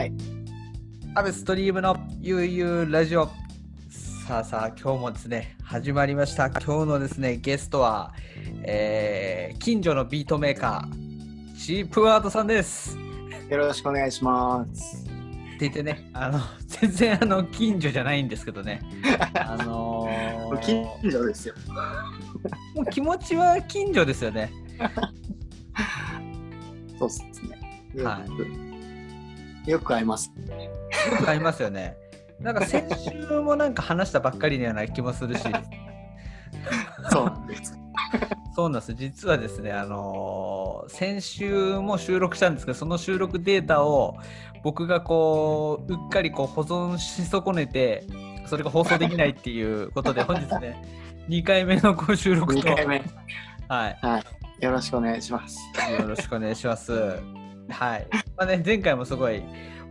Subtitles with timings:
[0.00, 0.12] はい。
[1.14, 3.28] アベストリームの悠々ラジオ。
[4.26, 6.46] さあさあ、今日もですね、始まりました。
[6.46, 8.14] 今日のですね、ゲストは、
[8.62, 12.96] えー、近所のビートメーカー、チープワードさんです。
[13.50, 15.04] よろしくお願いします。
[15.04, 15.08] っ
[15.58, 18.80] て言ってね、あの、 全然あの、近所じゃないんですけどね。
[19.36, 21.54] あのー近所ですよ。
[22.74, 24.50] もう気持ちは近所ですよね。
[26.98, 27.22] そうっす
[27.94, 28.02] ね。
[28.02, 28.24] は
[29.70, 30.32] よく会います。
[31.10, 31.96] よく買いますよね。
[32.40, 35.42] なんか先週もなんか話したばっかりのような気もするし、
[37.10, 37.78] そうなんです。
[38.54, 38.94] そうなんです。
[38.94, 44.16] 実はですね、あのー先週も収録したんですけど、その収録データを
[44.62, 48.04] 僕がこう、うっかりこう保存し損ねて、
[48.46, 50.82] それが放送できないっていうことで、本日ね、
[51.28, 53.02] 2回目のご収録と、2回目。
[53.68, 54.64] はい、はい。
[54.64, 55.58] よろしくお願いします。
[55.98, 57.39] よろしくお願いします。
[57.70, 58.06] はい。
[58.36, 59.42] まあね、前回もすごい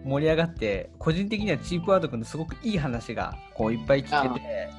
[0.04, 4.70] 盛り上がって、個人的にはチープワード君のすごくいい話がこういっぱい聞けて、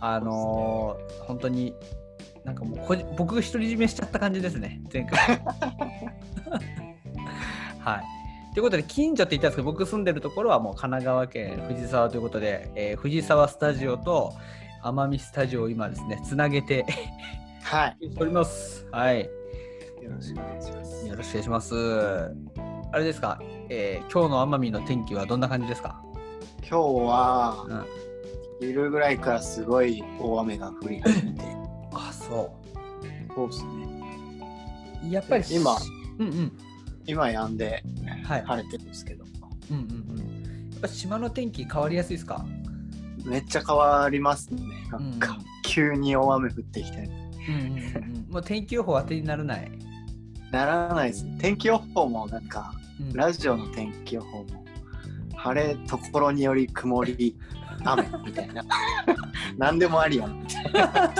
[0.00, 1.74] あのー本当に
[2.44, 5.18] なんかもうこじ僕が独り占めしちゃった感じですね、前回。
[7.80, 8.04] はい。
[8.54, 14.32] ということで、近所って言ったんですけど、僕住んでるところはもう神奈川県藤沢ということで、えー藤沢スタジオと
[14.82, 16.84] 奄美スタジオを今ですね、つなげて
[17.62, 18.86] はしております。
[18.92, 19.28] はい。
[20.04, 20.10] い。
[20.10, 21.06] よろしくお願いします。
[21.08, 21.74] よろしくお願いします。
[22.92, 26.00] あれですか、えー今日の奄美の天気はどんな感じですか、
[26.60, 27.84] 今日は
[28.60, 31.42] うん、昼ぐらいからすごい大雨が降り始めて。
[31.92, 32.54] あ、そ
[33.34, 33.70] そうっすね。
[35.04, 35.08] う。
[35.10, 35.76] やっぱり今
[36.18, 36.52] うんうん。
[37.06, 37.82] 今やんで
[38.24, 38.42] はい。
[38.44, 39.24] 晴れてるんですけど、
[39.70, 40.70] うんうんうん。
[40.72, 42.44] やっぱ島の天気変わりやすいですか？
[43.24, 44.62] めっちゃ変わりますね。
[44.92, 47.10] なうんんか、急に大雨降ってきて。
[47.48, 47.78] うんうんうん
[48.26, 48.32] うん。
[48.34, 49.70] もう天気予報当てにならない。
[50.54, 51.26] ならないです。
[51.38, 54.64] 天気予報もなんか、うんラジオの天気予報も
[55.34, 57.36] 晴れところにより曇り
[57.84, 58.62] 雨みたいな
[59.58, 61.12] 何でもありやんみたいな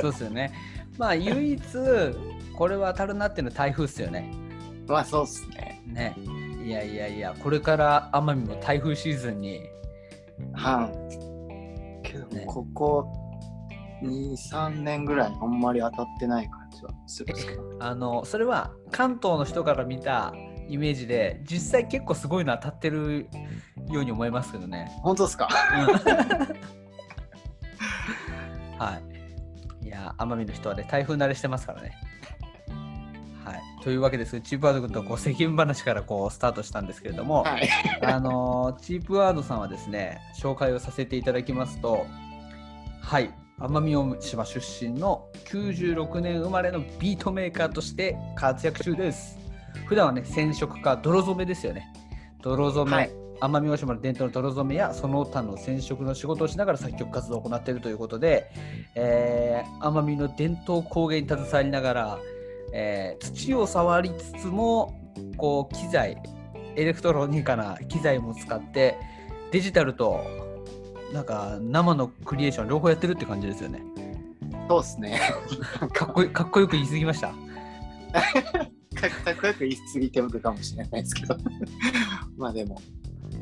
[0.00, 0.52] そうですよね。
[0.96, 1.62] まあ唯一
[2.56, 4.32] これは当たるなっていうのは台風っすよね。
[4.88, 6.16] まあそうっすねね。
[6.64, 9.60] いやいやいや、これから奄美も台風シーズンに。
[10.54, 10.90] は
[12.02, 13.06] いけどねここ
[14.02, 20.32] 23年ぐらいあんまり当たってない感じはするんですけどあのそれは関東の人から見た
[20.68, 23.28] イメージで実際結構すごいの当たってる
[23.90, 24.90] ように思いますけどね。
[25.02, 25.48] 本当ですか？
[28.78, 28.98] は
[29.82, 29.86] い。
[29.86, 31.92] いや奄美の人はね台風慣れしてますからね。
[33.44, 33.60] はい。
[33.82, 37.68] というわけですチープワード君とこう世間話からこうスタートしたんですけれども、はい
[38.02, 42.06] あのチープワードさんはですね紹介をさせていただきますと
[43.00, 49.38] はい奄美大島出身の96年生まれのビートメーカーとして活躍中です。
[49.86, 51.92] 普段はね染色家泥染めですよね。
[52.42, 53.10] 泥染め、はい。
[53.40, 58.50] 奄美大島の伝統の泥染めやその他の染色の仕事をしながら作曲活動を行っているということで、
[58.94, 62.18] えー奄美の伝統工芸に携わりながら、
[62.72, 64.98] えー土を触りつつも
[65.36, 66.16] こう機材
[66.76, 68.96] エレクトロニカな機材も使って
[69.52, 70.24] デジタルと
[71.12, 73.82] なんか生のクリエーション両方やってるって感じですよね。
[74.68, 75.20] そうっすね
[75.92, 77.34] かっこいいかっこよく言い過ぎました。
[78.94, 81.36] かかっこよく言い過ぎてるかもしれないですけど
[82.36, 82.80] まあでも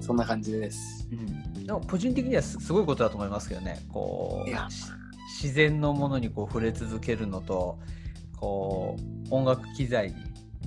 [0.00, 1.14] そんな感じですう
[1.60, 3.80] ん、でも個人的にはすすごいことだと思いますけどね。
[3.88, 4.56] こいう
[5.42, 7.78] 自然のものにこう触れ続けるのと
[8.36, 8.96] こ
[9.30, 10.14] う音楽機材に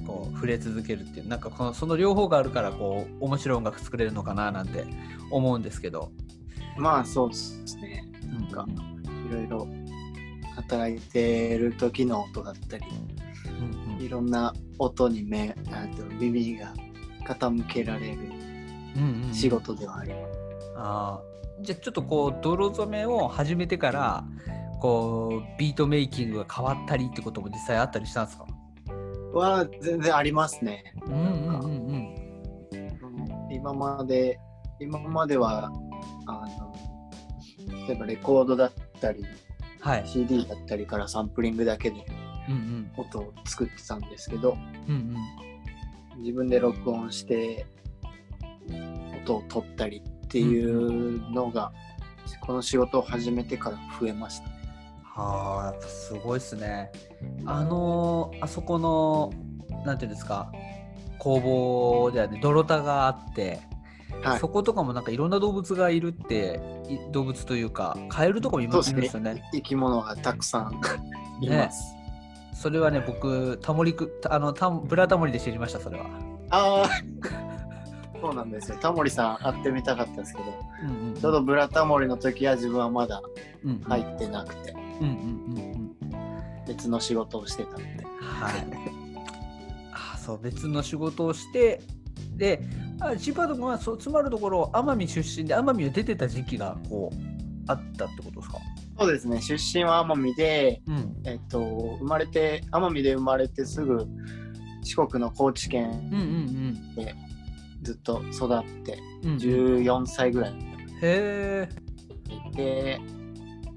[0.05, 4.85] こう触れ続けるっていうなんかこのその両方があるからこう面白い音楽作れるのかななんて
[5.29, 6.11] 思うんですけど。
[6.77, 8.03] まあそうですね。
[8.25, 8.65] なんか
[9.29, 9.67] いろいろ
[10.55, 12.85] 働いてる時の音だったり
[13.47, 14.01] うんうん。
[14.01, 16.73] いろんな音に目あと耳が
[17.25, 18.17] 傾けられる
[18.95, 19.33] うんうん。
[19.33, 20.23] 仕事ではあります。
[20.77, 21.63] あー。
[21.63, 24.25] じゃあちょっとこう泥染めを始めてから
[24.79, 28.47] こうビートメイキングが変わったりってことも実際あったりしたんですか？
[29.33, 30.95] は全然ありますね。
[31.05, 33.51] うんうんうんうん。
[33.51, 34.39] 今まで
[34.79, 35.71] 今までは
[36.27, 36.75] あの
[37.87, 39.25] 例えばレコードだったり
[39.79, 40.07] はい。
[40.07, 42.05] CD だったりからサンプリングだけで
[42.47, 42.91] うんうん。
[42.97, 44.57] 音を作ってたんですけど
[44.87, 45.15] うん
[46.15, 46.21] うん。
[46.21, 47.65] 自分で録音して
[49.23, 51.71] 音を取ったりっていうのが、
[52.41, 54.45] この仕事を始めてから増えました。
[54.47, 54.51] ね。
[55.03, 56.91] はあやっぱすごいっすね。
[57.45, 59.31] あのーあそこの
[59.85, 60.51] なんていうんですか
[61.17, 62.39] 工房ではね。
[62.41, 63.59] 泥田があって、
[64.21, 64.39] はい。
[64.39, 66.59] そことかもなんかいろんな動物がいるって
[66.89, 69.43] い動物というかカエルとかもいますすねね。
[69.53, 70.81] 生き物がたくさん
[71.41, 71.95] います。
[72.53, 76.05] それはね僕タモリくあのタブラタモリで知りましたそれは。
[76.51, 76.89] あ
[78.21, 78.77] そうなんですよ。
[78.79, 80.45] タモリさん会ってみたかったんですけど、
[80.83, 83.21] うんうんちょうどブラタモリの時は自分はまだ
[83.63, 85.91] うん入ってなくて、うんうんうんうん
[86.67, 87.83] 別の仕事をしてたので。
[88.19, 88.67] はい。
[90.13, 91.81] あそう別の仕事をして
[92.35, 92.61] で
[93.01, 97.15] あ千葉君はそうつまるところ奄美出身で奄美を出てた時期がこう
[97.67, 98.57] あったってことですか？
[98.99, 99.41] そうですね。
[99.41, 101.15] 出身は奄美で、うん。
[101.25, 101.59] えっと、
[101.99, 104.05] 生まれて、奄美で生まれてすぐ
[104.83, 106.11] 四国の高知県
[106.95, 107.15] で
[107.81, 109.37] ずっと育って、うんうん。
[109.37, 109.37] へ
[109.81, 110.53] 14歳ぐらい。
[111.01, 111.67] え。
[112.53, 112.99] で、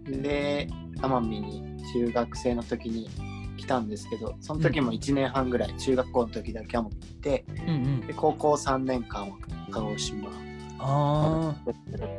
[0.06, 0.68] で、
[0.98, 1.62] 奄美に
[1.94, 3.08] 中学生の時に
[3.64, 8.00] 来たんですけど、その時も1年半ぐらい、中学校の時だけ奄美に行って、うんうん。
[8.06, 9.36] で高校3年間は
[9.70, 10.28] 鹿児島
[10.78, 11.54] あ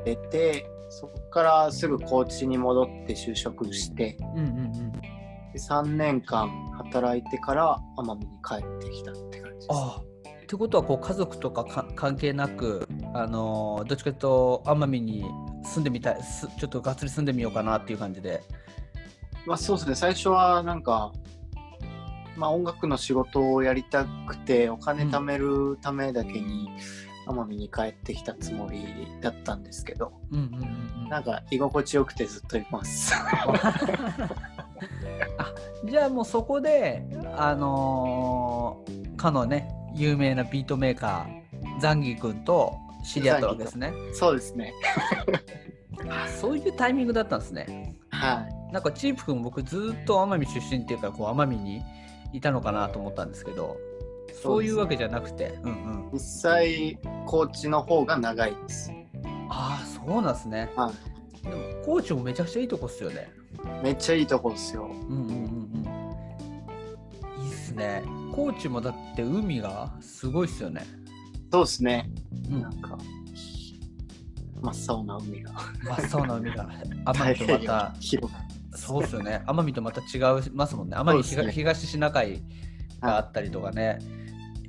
[0.03, 4.92] 出て、そこからすぐ高知に戻って就職して、あうんうんうん。
[4.92, 5.00] で
[5.56, 9.68] 3年間働いてから奄美に帰ってきたって感じです。
[9.69, 10.01] あ
[10.44, 15.25] ってことはこう家族とかか関係なくあのーどっちかというと奄美に
[15.63, 18.44] 住んでみたいすちょっとがっつり住んでみようかなっていう感じで。
[19.45, 21.12] まあそうですね、最初はなんか、
[22.35, 26.69] まあ音楽の仕事をやりたくて、お金貯めるためだけに
[27.27, 30.65] 奄美に帰ってきたつもりだったんですけど、うんうんうんう
[31.05, 33.13] んなんか居心地よくてずっといます。
[35.37, 35.53] あ
[35.85, 37.05] じゃあもうそこで
[37.37, 44.73] あのーかのね有名なビートメーカーザンギ君と知り合ったわけですねそうですね。
[46.09, 48.73] あそういうタイミングだったんですねはい。
[48.73, 51.81] なんかチープ君僕ずっと奄美出身っていうかこう奄美に
[52.37, 53.77] いたのかなと思ったんですけど
[54.41, 58.91] そういうわけじゃなくてうんうん実際、高知の方が長いです。
[59.49, 60.91] ああそうなんですねは
[61.43, 61.55] でも
[61.85, 63.31] 高知もめちゃくちゃいいとこっすよね
[63.81, 63.83] い。
[63.83, 64.85] めっちゃいいとこですよ。
[64.85, 65.33] うんうんうんう
[67.41, 68.03] んいいっすね
[68.33, 70.85] 高知もだって海がすごいっすよね
[71.51, 72.09] そうですね。
[72.51, 72.97] うんなんか、
[74.61, 75.51] 真っ青な海が。
[75.83, 76.69] 真っ青な海が
[77.05, 79.44] 奄美とまた広がそうっすよね。
[79.48, 80.19] 奄美とまた違い
[80.54, 80.95] ますもんね。
[80.98, 81.51] 奄美東,、ね。
[81.51, 82.42] 東シナ海
[83.01, 84.00] があったりとかね、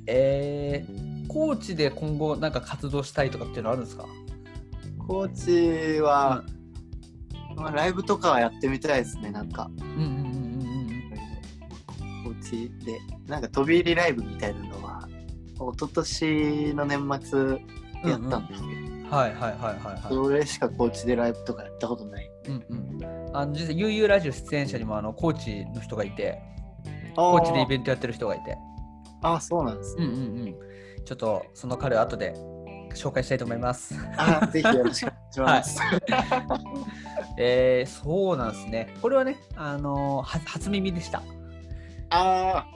[0.05, 4.05] えー、高知で今後なんか活動したいとかっていうのあるんですか？
[5.07, 6.43] 高知は、
[7.55, 9.69] まあ、ライブとかはやってみたいですね、なんか。
[9.79, 10.27] うんうんうんうん
[12.23, 15.07] 高知で、なんか飛び入りライブみたいなのは、
[15.55, 20.01] 一昨年の年末うんやったんですけど、うんはいはいはいはいはい。
[20.09, 22.29] それしか高知でライブとかやったことない。
[22.47, 22.99] うんうん
[23.37, 26.41] あの実際 UU ラジオ出演者にもあの高知の人がいて
[27.15, 28.57] 高知でイベントやってる人がいて。
[29.21, 30.05] ああ、そうなんですね。
[30.05, 30.55] うんうんうん。
[31.05, 32.33] ちょっとその彼を後で
[32.93, 33.95] 紹介したいと思います。
[34.17, 35.81] ああ、ぜひよろしくお願いします。
[37.39, 38.95] えー、そうなんですね。
[39.01, 41.23] これはねあのーは初耳でした。
[42.09, 42.67] ああ、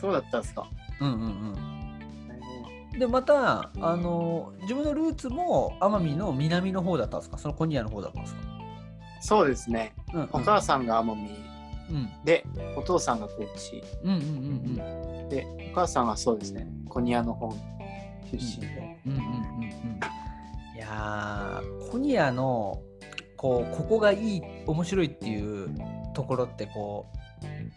[0.00, 0.68] そうだったんですか。
[1.00, 1.20] うんうん
[2.92, 2.98] うん。
[2.98, 7.38] でまたあの自分のルーツも奄美の南の方だったんですか？
[7.38, 8.40] そのコニアの方だったんですか、
[9.20, 9.92] そうですね。
[10.12, 11.50] うんうん、お母さんが奄美。
[11.90, 12.10] うん。
[12.24, 12.44] で、
[12.76, 13.82] お父さんが高知。
[14.04, 14.20] うんうんう
[15.26, 17.54] んで、お母さんはそうですね、コニアの方。
[18.32, 18.98] 出身で。
[19.06, 20.00] うんうんうんうんうん。
[20.76, 22.80] いやーコニアの
[23.36, 25.68] こうここがいい面白いっていう
[26.14, 27.06] ところってこ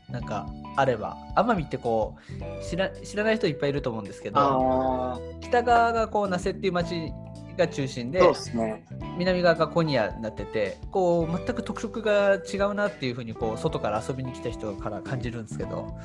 [0.10, 7.14] うなんかあれば奄美ってこう知ら知らない人いっぱいいると思うんですけど北側がこう那勢っていう町
[7.58, 8.86] が中心でそうですね。
[9.18, 15.98] 南側がコニアになっててこう全く特色が違うなっていうふうにこう外から遊びに来た人から感じるんですけど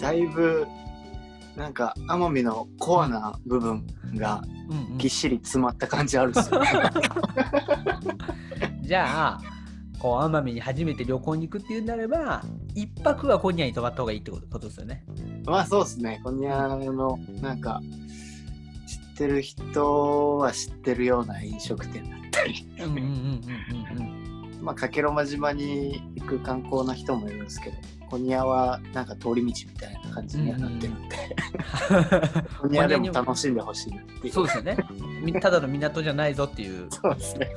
[0.00, 0.66] だいぶ、
[1.56, 4.42] なんか、奄美のコアな部分が
[4.96, 6.68] ぎっしり詰まった感じあるっすよね。
[8.82, 9.40] じゃあ
[9.98, 12.42] こう奄美に初めて旅行に行くっていうんであれば
[12.74, 15.04] 一泊はコニアに泊まった方がいいってことですよね。
[15.44, 18.07] まあそうですね、コニアの、なんか、知
[19.18, 24.18] ってる人は知ってるような飲食店だったり、うんうんうんうんうんうん
[24.62, 27.76] まあ、かけろま島に行く観光の人もいるんですけど、
[28.10, 31.16] コニアはなんか通り道みたいな感じにはなってるんで、
[32.60, 34.32] コニアでも楽しんでほしいなっていう。
[34.32, 34.76] そうですよね。
[35.22, 36.88] みただの港じゃないぞっていう。
[36.90, 37.48] そうですね。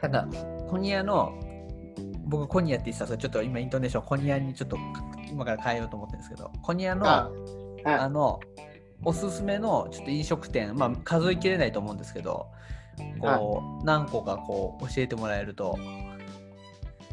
[0.00, 0.28] ただ
[0.68, 1.34] コニアの
[2.26, 4.78] 僕コニアって言ってたんですけどちょっと今イントネーションコニアにちょっと
[5.30, 7.28] 今から変えようと思ってるんですけどコニアのあ
[7.84, 8.38] あの
[9.04, 12.48] おすすめのちょっと飲食店まあ数えきれないと思うんですけど
[13.20, 15.78] こう何個かこう教えてもらえると、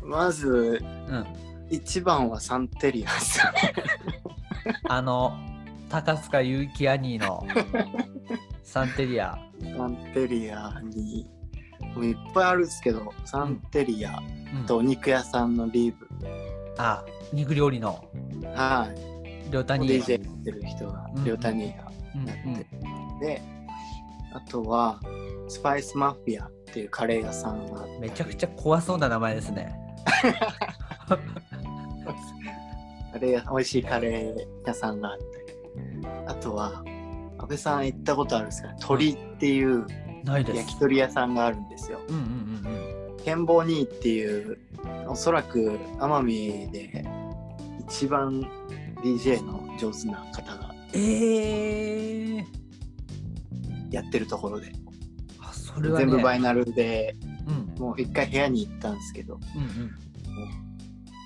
[0.03, 1.25] まず、うん、
[1.69, 3.73] 一番はサンテリアですよね。
[4.87, 5.37] あの
[5.89, 7.45] 高塚結城兄の
[8.63, 9.37] サンテリア、
[9.77, 11.29] サンテリアに、
[11.95, 14.19] もういっぱいあるんですけど、サンテリア
[14.53, 14.65] うん。
[14.65, 16.07] とお肉屋さんのリーブ、
[16.77, 17.03] あ
[17.33, 18.03] 肉料理の。
[18.53, 19.16] はい。
[19.51, 19.87] 両谷。
[19.87, 21.89] DJ やってる人がうん、両谷がやっ
[23.19, 23.25] て。
[23.25, 23.41] で
[24.33, 24.99] あとは
[25.47, 29.75] スパイスマフィアっていうカレー屋さんがめちゃくちゃ怖そうな名前ですね。
[33.13, 35.27] カレー屋美味しいカレー屋さんがあったり
[36.27, 36.83] あとは
[37.39, 38.75] 安倍さん行ったことあるんですかね。
[38.79, 39.85] 鳥っていう。
[40.25, 42.01] 焼き鳥屋さんがあるんですよ。
[42.09, 43.83] うんうんうんうん。
[43.83, 44.57] っていう
[45.07, 47.05] おそらく奄美で
[47.89, 48.41] 一番
[49.03, 52.43] DJ の上手な方がえー、
[53.91, 54.71] やってるところで、
[55.39, 57.15] あそれは、ね、全部バイナルで
[57.47, 57.75] うん。
[57.79, 59.91] もう一回部屋に行ったんですけどうんうん、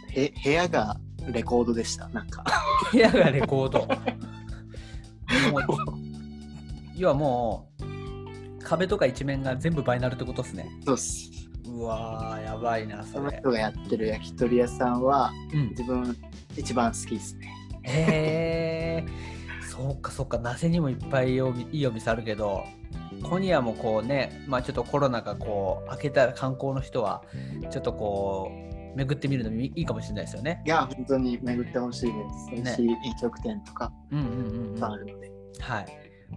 [0.10, 0.98] へ部屋が
[1.32, 2.44] レコードでしたなんか。
[2.92, 3.88] 部屋がレコード。
[6.96, 7.84] 要はもう
[8.63, 10.70] 壁とか一面が全部バイナルってことですね。
[10.86, 11.32] そうっす。
[11.66, 13.30] うわーやばいなそれ。
[13.30, 16.18] その人がやってる焼き鳥屋さんはうん、自分
[16.58, 22.63] 一番好きですねへえそうかそうか那瀬にもいっぱいいいお店あるけど
[23.23, 27.23] コニアもこうねまあちょっとコロナがこう明けたら観光の人は
[27.71, 30.61] ちょっとこう巡ってみるのもいいかもしれないですよね。
[30.65, 32.11] いや本当に巡ってほしい
[32.55, 34.27] ですしい飲食店とかうんうんう
[34.73, 34.83] ん、うん。
[34.83, 35.85] あるので、はい。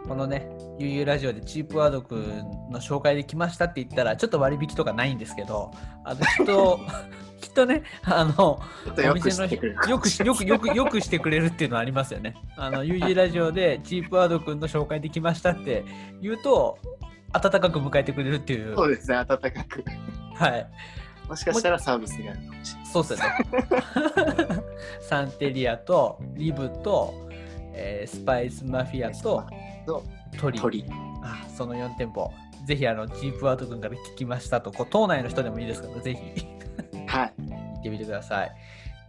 [0.06, 0.48] このね、
[0.78, 2.38] ゆうゆうラジオでチープワードくん
[2.70, 5.70] の紹介で来ましたって言ったら、ちょっと割引とかないんですけど、
[6.04, 6.80] あのと、
[7.44, 8.62] きっとね、あの、
[8.96, 12.34] よくしてくれるよくしよくよくよくしてくれるっていうのはありますよね。
[12.56, 15.84] あの、ゆうゆうラジオでチープワードくんの紹介で来ましたって
[16.22, 16.78] 言うと、
[17.34, 18.74] 温かく迎えてくれるっていう。
[18.74, 19.84] そうですね温かく
[20.36, 20.66] はい。
[21.28, 23.24] もしかしたらサービスがあるかもしれないそうっすよね。
[25.00, 27.28] サンテリアとリブと、
[27.74, 29.44] えースパイスマフィアと
[29.84, 30.02] と
[30.38, 30.58] トリ。
[30.58, 30.86] 鳥
[31.22, 32.30] あその4店舗、
[32.66, 36.53] ぜひあのチープワード君から聞きましたと、こう島内の人でもいいですから、ぜひ
[37.18, 38.52] はい行ってみてください。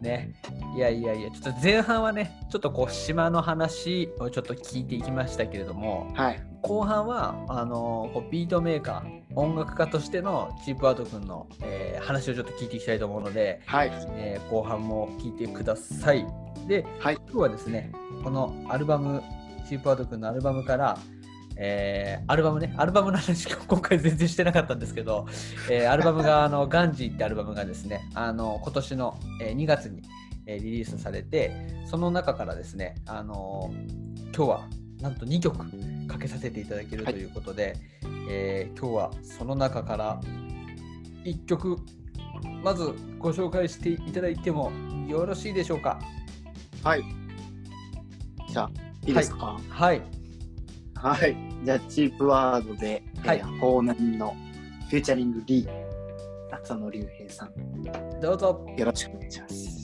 [0.02, 0.34] ね。
[0.76, 16.26] いやいやいや、ちょっと前半はね、ちょっとこう島の話をちょっと聞いていきましたけれども、はい後半はあのこうビートメーカー、音楽家としてのチープワード君の、えー話をちょっと聞いていきたいと思うので、はいえー後半も聞いてください。
[16.68, 17.92] で、はい今日はですね、
[18.24, 19.24] このアルバム、
[19.68, 20.98] チープワード君のアルバムから、
[21.58, 25.26] えーアルバムね、アルバムの話、 今回全然してなかったんですけど、
[25.70, 30.02] えーアルバムが、あの、ガンジーってアルバムがですね、あの、今年の、えー2月に、
[30.48, 31.52] えーリリースされて、
[31.86, 33.72] その中からですね、あの
[34.36, 34.68] 今日は
[35.02, 35.58] なんと2曲
[36.08, 37.24] かけさせていただけるとい。
[37.26, 37.76] うことで、
[38.30, 40.20] えー今日はその中から
[41.24, 41.78] 1曲、
[42.64, 44.72] まずご紹介していただいても
[45.08, 46.00] よろしいでしょうか？
[46.84, 47.04] はい。
[48.50, 48.72] じゃあ
[49.06, 49.58] いいですか？
[49.70, 50.00] はい。
[50.00, 50.08] はい、
[51.64, 54.36] じゃあチープワードで、はいえー、法年の
[54.90, 55.68] フューチャリング D
[56.52, 57.54] 浅野隆平さん
[58.20, 58.66] どうぞ。
[58.76, 59.76] よろしくお願いします。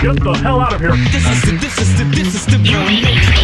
[0.00, 0.92] Get the hell out of here.
[1.12, 3.37] This is the, this is the, this is the beauty.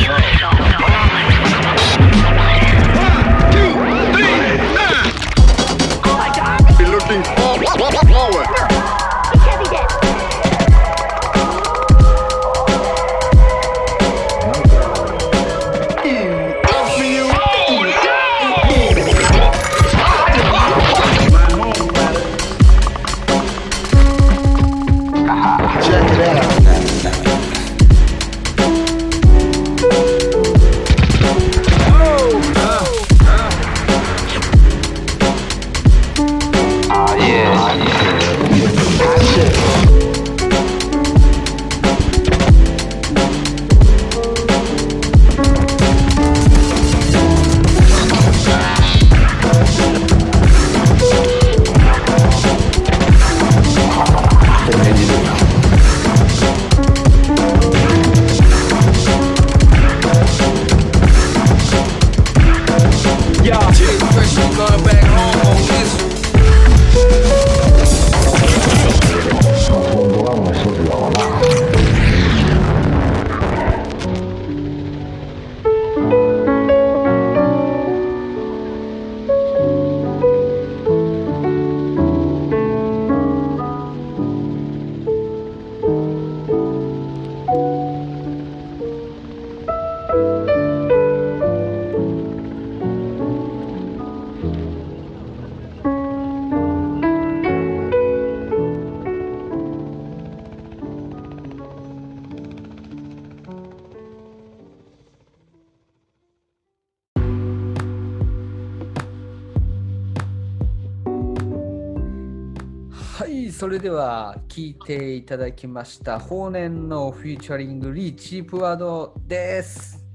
[114.54, 116.20] 聞いていただきました。
[116.20, 120.06] 法年のフューチャリングリーチープワードです。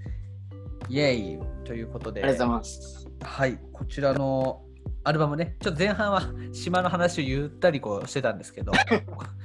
[0.87, 1.39] イェイ。
[1.65, 3.07] ということで、ありがとうございます。
[3.21, 4.61] はい、こちらの
[5.03, 6.21] アルバムね、ちょっと前半は
[6.53, 8.71] 島の話をゆったりこうしてたんですけど、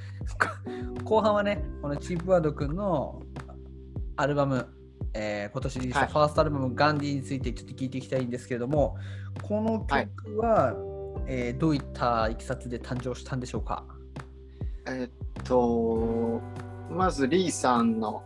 [1.03, 3.21] 後半はね、このチープワードくんの
[4.15, 4.65] アルバム、
[5.13, 6.13] えー今年リリースしたはい。
[6.13, 8.97] ファーストアルバム、ガンディについてちょっと聞いていきたいんですけれども、
[9.43, 10.73] この曲は、
[11.27, 13.85] えーどういったいきさつで誕生したんでしょうか？
[14.87, 16.41] えっと、
[16.91, 18.23] まずリーさんの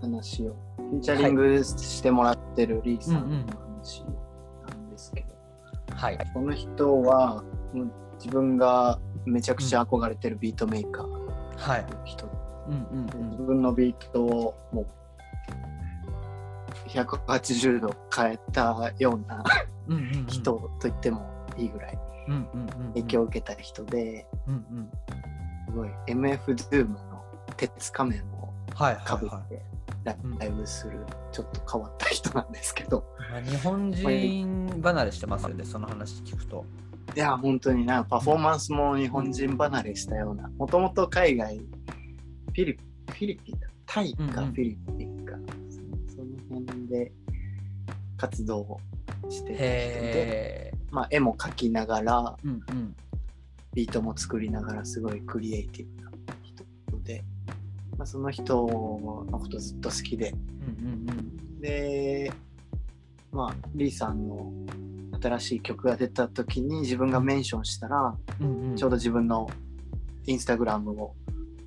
[0.00, 4.04] 話を、フィーチャリングしてもらってるリーさんの話
[4.68, 5.26] なんですけど、
[5.94, 6.18] はい。
[6.32, 7.42] この人は
[7.72, 11.06] もう自分がめちゃくちゃ憧れてるビートメーカー。
[11.06, 11.86] のはい。
[12.04, 12.26] 人、
[12.68, 14.86] うんうん自分のビートをもう
[16.88, 19.44] 180度変えたような
[20.26, 21.98] 人と言ってもいいぐらい
[22.94, 24.90] 影響を受けた人で、うんうん。
[24.90, 25.35] す
[25.76, 27.24] ごい MF ドゥームの
[27.56, 29.62] 鉄仮面をはいかぶって
[30.04, 30.14] ラ
[30.46, 30.98] イブする
[31.32, 36.64] ちょっと変わった人なんですけど、まあ日本人離れしてますよね、その話聞くと。
[37.14, 42.78] いや本当になパフォーマンスも日本人離れしたようなもともと海外フィリ
[43.08, 45.36] フィリピンだタイかうんうんフィリピンか、
[46.08, 46.22] そ
[46.54, 47.12] の辺で
[48.16, 48.80] 活動を
[49.28, 50.76] してる人で。
[50.90, 52.96] まあ、絵も描きながらうんうん。
[53.76, 56.10] ビートも作りながらすごいクリエイティブな
[56.42, 57.22] 人で、
[57.98, 58.54] まあ、その人
[59.30, 62.32] のことずっと好きでうんうんで
[63.30, 64.50] まあリーさんの
[65.20, 68.76] 新しい曲が出た時に自分がメンションしたら、うんうんうん。
[68.76, 69.48] ちょうど自分の
[70.26, 71.14] インスタグラムを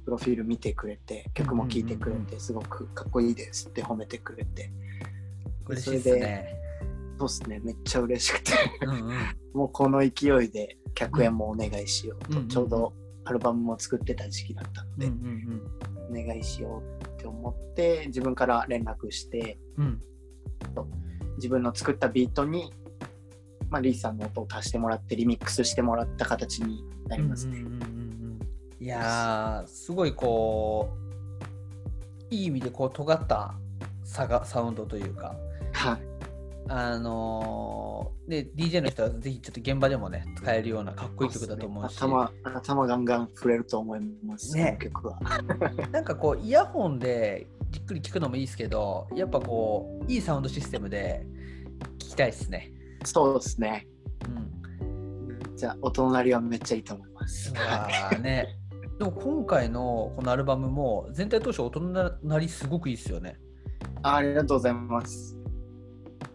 [0.06, 4.72] プロフィール見てくれて曲も聴いてくれうんうんてすごくかっこいいですって褒めてくれて
[5.68, 6.69] 嬉しいですね。
[7.20, 9.14] そうっすねめっちゃ嬉しくてうんうん。
[9.54, 12.94] もうこの勢いで100円もお願いしようと、うんちょうど
[13.26, 15.62] アルバムも作ってた時期だったのうんで、うん
[16.10, 19.86] お願いしようって思って自分から連絡してうん。
[19.86, 20.02] うん。
[21.36, 22.74] 自分の作ったビートに、
[23.70, 27.60] まあ、リーさんの音を足してもらってリミックスしてもらった形になりますね。
[27.60, 28.00] うんうんうんうん
[28.82, 30.90] いやー、すごいこ
[32.32, 33.54] う、いい意味でこう尖った
[34.06, 35.36] サガサウンドというか、
[35.74, 36.09] はい
[36.72, 45.20] あのーで、DJ の人はぜひちょっと現場でもね、使えるようなかっこいい曲だと思うし、頭頭ガンガン触れると思います、ね曲は。
[45.92, 51.26] なんかこう、イヤホンでじっくり聞くのもいいですけど、やっぱこう、いいサウンドシステムで
[51.98, 52.72] 聞きたいですね。
[53.04, 53.88] そうですね。
[54.28, 54.84] う
[55.54, 55.56] ん。
[55.56, 57.52] じゃあ、お隣はめっちゃいいと思います。
[57.52, 58.60] うわーね。
[59.00, 63.40] でも今回のこのアルバムも全体通して音のなりすごくいいですよね。
[64.04, 65.39] あありがとうございます。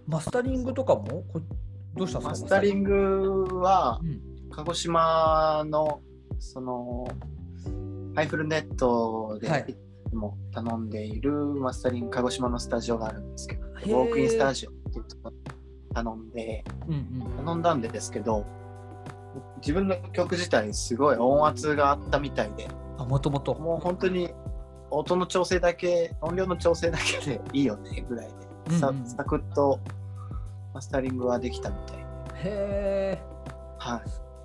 [0.07, 1.25] マスタリングとかも？
[1.33, 1.41] こ
[1.95, 2.29] どうしたんですか？
[2.29, 4.21] マスタリングはう、ん。
[4.51, 6.01] 鹿児島の、
[6.39, 7.07] その、
[8.15, 9.77] ハイフルネットではい。
[10.13, 15.33] も頼んでいるマスタリング、鹿児島のスタジオがあるんですけど、ウォークインスタジオっていうところ
[15.93, 16.97] 頼んで、うんう
[17.43, 17.45] ん。
[17.45, 18.47] 頼んだんですけど、
[19.57, 23.55] 自分の曲自体すごい音圧があったみたいで、あ、もともと。
[23.57, 24.33] もう本当に
[24.91, 28.35] 音の調整だけ、音量の調整だけでいいよねぐらいで、
[28.73, 29.79] さうんうんサクッと
[30.73, 32.05] マスタリングはできたみたいで、へ
[32.45, 33.23] え。
[33.79, 34.01] はい。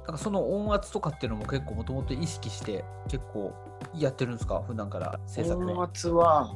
[0.05, 3.53] なんかその音圧とかっていうのも結構もともと意識して結構
[3.95, 4.61] やってるんですか？
[4.67, 5.71] 普段から制作で。
[5.73, 6.51] 音圧は、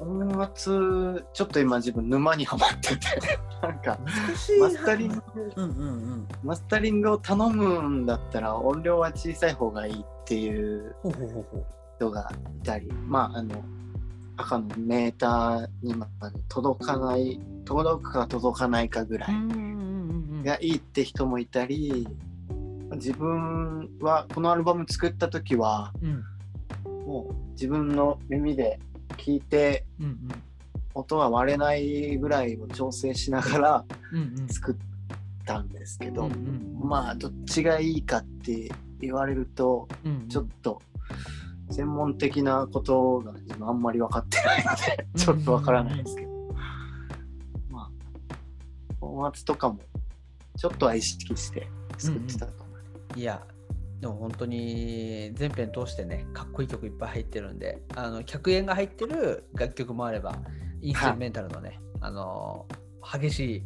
[0.00, 3.06] 音圧、ちょっと今自分沼にはまってて、
[3.62, 3.98] なんか、
[4.60, 5.22] マスタリング、
[5.56, 6.28] うんうんうん。
[6.44, 11.64] マスタリングを頼むんだったら音量は小さい方がいいっていうほうほうほうほう。
[11.96, 13.56] 人がいたり、まあ、あの、
[14.38, 20.42] 赤のメーターにまで届かない、届くか届かないかぐらいうんうんうんうん。
[20.44, 22.06] がいいって人もいたり、
[22.94, 26.24] 自分はこのアルバム作った時は、うん
[27.06, 28.78] もう自分の耳で
[29.16, 30.28] 聞いて、うん
[30.94, 34.48] 音が割れないぐらいを調整しながらうんうんうん。
[34.48, 34.76] 作っ
[35.44, 38.70] たんですけど、うんうんまあどっちがいいかって
[39.00, 40.80] 言われるとうんうんちょっと
[41.70, 46.28] 専門的なことが自分あんまり分かってないのでちょっと分からないですけど、
[47.70, 47.90] まあ
[49.00, 49.78] 音圧とかも
[50.56, 52.72] ちょっとは意識して作ってたと思
[53.16, 53.42] う、いや、
[54.00, 60.36] でも本当に全編通してね、かっこいい曲いっぱい入ってるんで、あの客演が入ってる楽曲もあれば、
[60.80, 62.66] インストゥルメンタルのね、あの
[63.02, 63.62] 激しい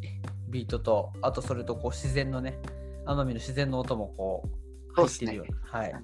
[0.49, 2.59] ビートと、あとそれとこう自然のね、
[3.07, 4.49] 奄美の自然の音もこう
[4.95, 5.79] 入ってるような。
[5.79, 5.95] はい。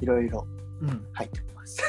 [0.00, 0.55] いろいろうん、
[1.12, 1.82] 入ってます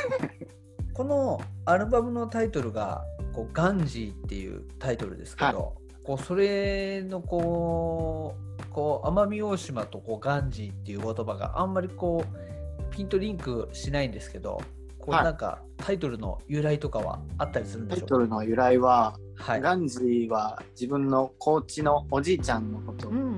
[0.93, 14.59] このアルバムのタイトルがこうガンジーっていうタイトルですけど、こうそれのこうこう奄美大島とこうガンジーっていう言葉があんまりこうピンとリンクしないんですけど
[14.97, 18.15] こうはいなんかタイトルの由来とかはあったりするんタイでしょうか？
[18.15, 19.61] トルの由来は、はい。
[19.61, 23.33] ガンジーは自分のコーチのおじいちゃんのことをうんうんうんう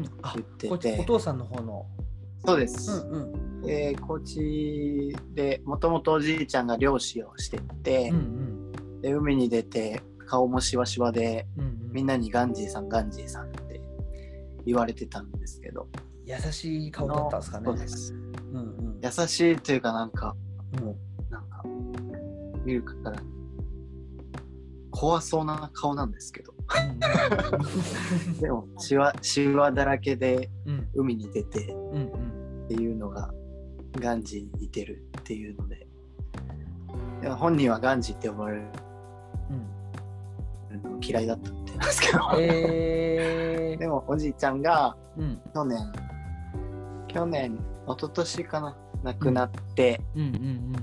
[0.00, 0.04] ん。
[0.22, 1.86] あ言ってこてお父さんの方の。
[2.44, 3.04] そうでうす。
[3.04, 3.62] んうん。
[3.62, 8.20] で高知でもともとおじいちゃんが漁師をしてて、うんう
[8.98, 9.00] ん。
[9.00, 13.80] で海に出て顔もしわしわでうんうん、みんなにガンジーさんガンジーさんって
[14.64, 15.88] 言われてたんですけど
[16.24, 17.66] 優しい顔だったんですかね。
[17.66, 19.00] そうですうんうん。
[19.02, 20.34] 優しいというかなんか
[20.78, 21.62] うんもうなんか
[22.64, 23.16] 見るから
[24.90, 26.51] 怖そうな顔なんですけど
[28.40, 30.88] でもしわしわだらけでうん。
[30.94, 33.32] 海に出てっていうのが
[33.96, 35.86] ガンジーに似てるっていうので。
[37.36, 38.62] 本人はガンジーって呼ばれる。
[39.50, 40.92] うん。
[40.92, 45.40] の嫌いだったみたいなんですけど、え でもおじいちゃんがー、うん。
[45.52, 45.92] 去年
[47.08, 47.54] 去年
[47.86, 50.34] 一昨年かな亡くなって、うんうん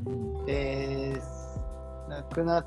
[0.07, 0.45] うんうん。
[0.45, 1.21] で
[2.09, 2.63] 亡くな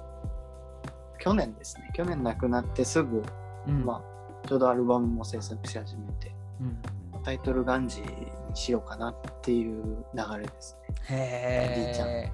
[1.22, 1.88] 去年ですね。
[1.94, 3.22] 去年亡くなってすぐ、
[3.68, 3.84] うん。
[3.84, 6.76] まあちょうどアルバムも制作し始めてうん。
[7.22, 11.16] タイトルガンジーにしようかなっていう流れですね。
[11.16, 12.32] へおじいちゃえ。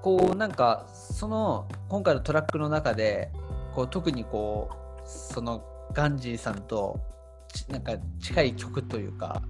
[0.00, 3.30] こうなんかその今回のトラックの中で
[3.74, 6.98] こう特にこうそのガンジーさんと
[7.52, 9.42] ちなんか近い曲というか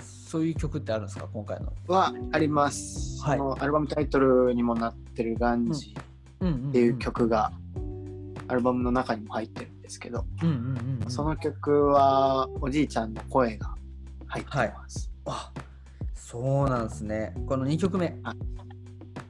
[0.00, 1.28] そういう曲ってあるんですか？
[1.32, 1.72] 今回の。
[1.86, 3.38] はあります、はい。
[3.38, 6.00] そのアルバムタイトルにもなってるガンジー
[6.42, 6.98] っていう。
[6.98, 7.52] 曲が
[8.48, 13.74] アルバムの中にも入ってるんですけど、うんうんうんうん、その曲はおじいちゃんの声が
[14.26, 15.52] 入ってます、あ
[16.14, 17.34] そうなんですね。
[17.46, 18.16] この2曲目。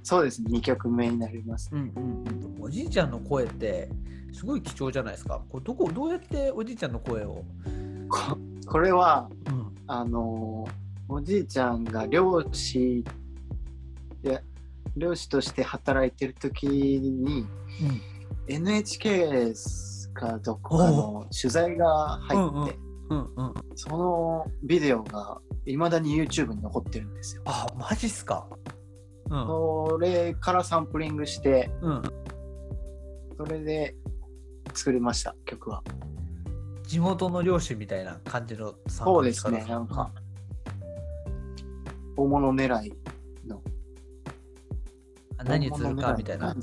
[0.03, 2.25] そうですね2曲目になりますうんうん
[2.57, 3.89] うん、おじいちゃんの声って
[4.33, 5.43] すごい貴重じゃないですか。
[5.49, 7.45] これどこどうやっておじいちゃんの声を？
[8.09, 10.69] ここれはうんあの
[11.09, 13.05] おじいちゃんが漁師
[14.23, 14.43] で
[14.97, 17.47] 漁師として働いてる時に
[18.47, 19.53] NHK
[20.13, 22.79] かどこかの取材が入って、
[23.11, 27.43] うんうんうん、そのビデオがいまだに YouTube に残ってるんですよ。
[27.47, 28.47] あマジっすか？
[29.31, 32.03] うんそれからサンプリングしてうん、
[33.37, 33.97] それで
[34.75, 35.83] 作りました曲は。
[36.87, 40.13] 地元の漁師みたいな感じのサウンそうですねなんか
[42.17, 42.93] 大物狙い
[45.45, 46.57] 何するかみたいなっ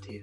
[0.00, 0.22] ていう。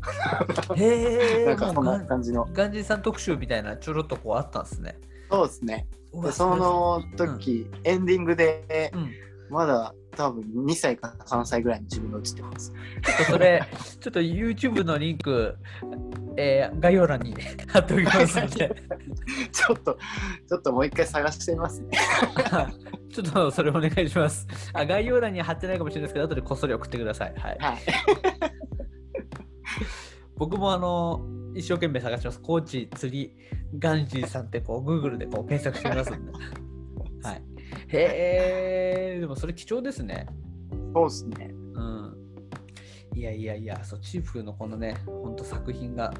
[0.76, 1.46] へえ。
[1.46, 2.48] なんかそんな感じの。
[2.52, 4.98] ガンジーさん特集みたいなちょろっとこうあったんですね。
[5.30, 5.86] そうですね。
[6.32, 9.10] その時、エンディングでうん、
[9.50, 12.72] まだ多分2歳か3歳ぐらいの自分が映ってます。
[12.72, 13.62] ちょっとそれ、
[14.00, 15.56] ちょっと YouTube のリンク、
[16.36, 17.34] えー概要欄に
[17.68, 18.74] 貼っておきますので、
[19.52, 19.98] ちょっと、
[20.48, 21.88] ちょっともう一回探してみますね。
[23.12, 24.46] ちょっとそれお願いします。
[24.72, 27.34] あ概要欄に貼ってないかもしれないですけど、後でこっそり送ってください。
[27.36, 27.78] はい、はい。
[30.36, 31.20] 僕もあの
[31.54, 32.40] 一生懸命探します。
[32.40, 33.36] コーチ釣り
[33.78, 36.32] ガンジーさんってこう Google でこう検索してみますんで。
[37.22, 37.42] はい、
[37.88, 40.26] へえ、でもそれ貴重ですね。
[40.94, 41.50] そうですね。
[41.74, 42.16] うん。
[43.14, 46.12] いやいやいや、そうチーフのこのね、本当作品が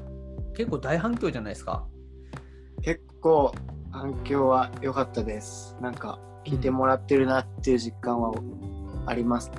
[0.53, 1.87] 結構大反響じゃないですか。
[2.81, 3.53] 結構
[3.91, 5.77] 反響は良かったです。
[5.81, 8.33] なんか聞いてもらってるなっていう実感は
[9.05, 9.51] あります。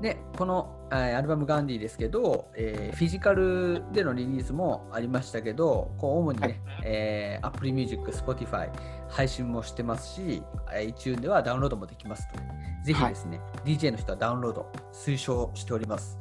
[0.00, 8.70] で、このえーアルバム「ガンディ」ですけど、えーフィジカルでのリリースもありましたけど、こう主にね、えー Apple Music、Spotify
[9.08, 12.48] 配信もしてますし、iTune ではダウンロードもできますので、
[12.84, 16.18] ぜひですね、DJ の人はダウンロード推奨しております。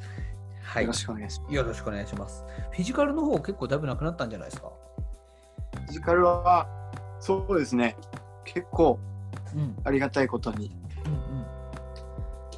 [0.64, 0.84] はい。
[0.84, 1.54] よろしくお願いします。
[1.56, 2.46] よろしくお願いします。
[2.72, 4.72] フィジカルの方結構だいぶなくなったんじゃないですか？
[5.76, 6.68] フィジカルは、
[7.20, 7.98] そうですね。
[8.46, 8.98] 結構
[9.54, 9.76] うん。
[9.84, 10.74] ありがたいことに
[11.06, 11.46] うん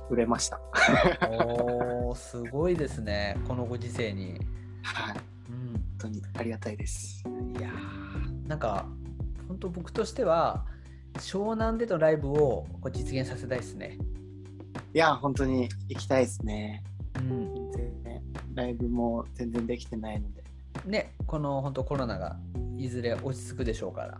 [0.09, 0.59] 売れました。
[1.31, 1.37] うん、
[2.09, 4.39] おー、すごいですね、このご時世に。
[4.83, 5.17] はい。
[5.49, 5.73] うん。
[5.73, 7.23] 本当にありがたいです。
[7.57, 8.85] いやーなんか
[9.47, 10.65] 本当僕としては
[11.15, 13.97] 湘南でのライブをこう実現させたいですね。
[14.93, 16.83] いや、本当に行きたいですね。
[17.15, 18.21] うん、全然
[18.55, 20.43] ライブも全然できてないので。
[20.85, 22.37] ねこの本当コロナが
[22.77, 24.19] いずれ落ち着くでしょうから。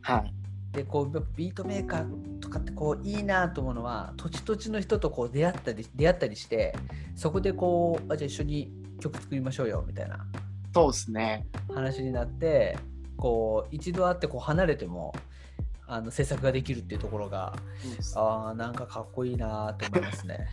[0.00, 0.34] はい。
[0.72, 2.16] でこうビートメーカーと
[2.52, 6.74] かってこういいなと思うのは土地土地の人とこう出会ったり出会ったりして
[7.16, 10.24] そこでこうあじゃあ一緒に曲作りましょうよみたいな
[10.74, 11.46] そうですね。
[11.74, 12.78] 話になって
[13.16, 15.14] こう一度会ってこう離れても
[15.86, 17.54] あの制作ができるっていうところが
[18.16, 20.46] ああなんかかっこいいなと思いますね。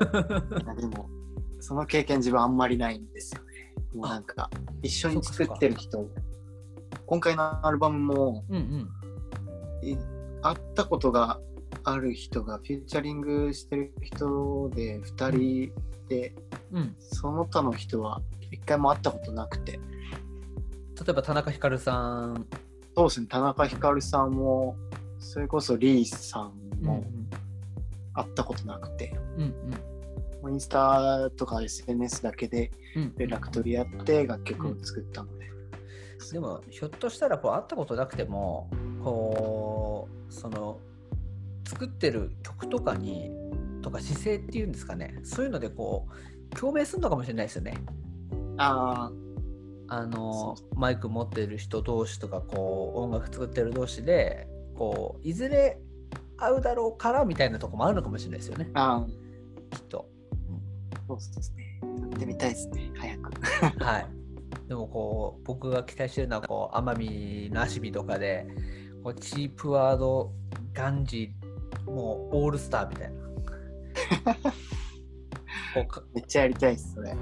[0.76, 1.08] でも、
[1.60, 3.74] その経験自分あんまりないんですよね。
[3.94, 4.50] もうなんか、
[4.82, 6.08] 一緒に作ってる人
[7.06, 10.19] 今回のアルバムもうんうん。
[10.40, 11.40] い会ったことが
[11.84, 15.72] ある人がフューチャリングしてる人で2人
[16.08, 16.34] で、
[16.72, 16.96] うん。
[16.98, 19.78] その他の人は一回も会ったことなくて例
[21.08, 22.46] えば田中ひかるさん。
[22.96, 24.76] そうですね田中ひかるさんも
[25.18, 27.04] それこそリーさんも
[28.12, 29.54] 会ったことなくて、うん
[30.44, 30.54] うん。
[30.54, 33.14] インスタとか SNS だけでうん。
[33.16, 35.48] 連絡取り合って楽曲を作ったので、
[36.32, 38.68] でもひょっとしたらこう会ったことなくても
[39.02, 40.78] こうその
[41.66, 43.30] 作ってる曲とかに
[43.82, 45.18] とか姿勢っていうんですかね。
[45.24, 46.06] そういうのでこ
[46.52, 47.74] う共鳴するのかもしれないですよね。
[48.56, 49.10] あ
[49.88, 55.78] あのそマイク持ってる人同士とかこう音楽作ってる同士でこういずれ
[56.36, 58.66] 会うだろうからみたいなとこもあるのかもしれないですよね。
[58.66, 58.70] ー。
[58.74, 59.06] あ
[59.70, 60.08] きっと。
[61.08, 61.80] ーそうですね。
[61.82, 63.30] やってみたいですね早く。
[63.84, 64.06] はい。
[64.68, 68.46] でもこう僕が期待してるのはこう奄美の足火とかで
[69.02, 70.32] こうチープワード
[70.74, 71.32] ガンジ
[71.86, 73.20] もうオールスターみたいな。
[76.14, 77.16] めっちゃやりたいですそれ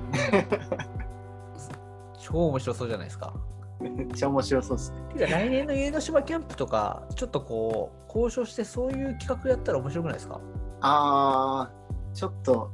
[2.19, 3.35] 超面白そうじゃないですか。
[3.81, 5.27] めっちゃ面白そうですね。
[5.27, 10.41] 来年の家の島キャンプとかちょっとこう交渉してそういう企画やったら面白くないですか？
[10.81, 12.71] あーちょっと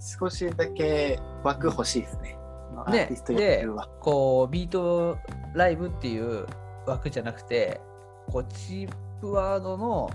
[0.00, 2.38] 少しだけ枠欲しいですね。
[2.86, 3.88] アねーティストやってるわ。
[4.00, 5.18] こうビート
[5.54, 6.46] ライブっていう
[6.86, 7.80] 枠じゃなくて
[8.30, 10.10] こうチープワードの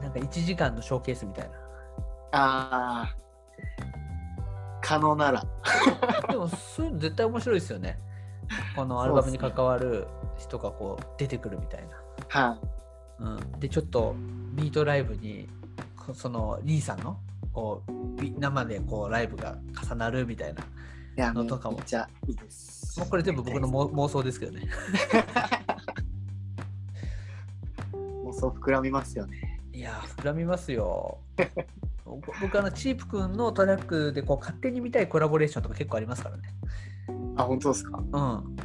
[0.00, 1.50] なんか1時間のショーケースみたいな。
[2.32, 3.26] あー
[4.82, 5.44] 可能なら
[6.30, 7.98] でもそういうの絶対面白いですよね。
[8.76, 10.06] このアルバムに関わる
[10.38, 11.80] 人がこう出てくるみたい
[12.28, 12.58] は
[13.20, 13.30] いな。
[13.32, 14.14] うん、でちょっと
[14.54, 15.48] ビートライブに
[15.96, 17.18] こそのリーさんの
[17.52, 20.62] こうビ生でこうライブが重なるみたいな。
[21.32, 24.68] のとかもめっちゃいいですもうこれ全部僕のも妄想ですけどね。
[28.48, 31.18] 妄想膨らみますよねいやー膨らみますよ。
[32.04, 36.42] 僕僕あのチープくんのトラックでこう勝手に見たいコラボレーションとか結構ありますからね。
[37.36, 37.98] あ本当ですか？
[37.98, 38.56] うん。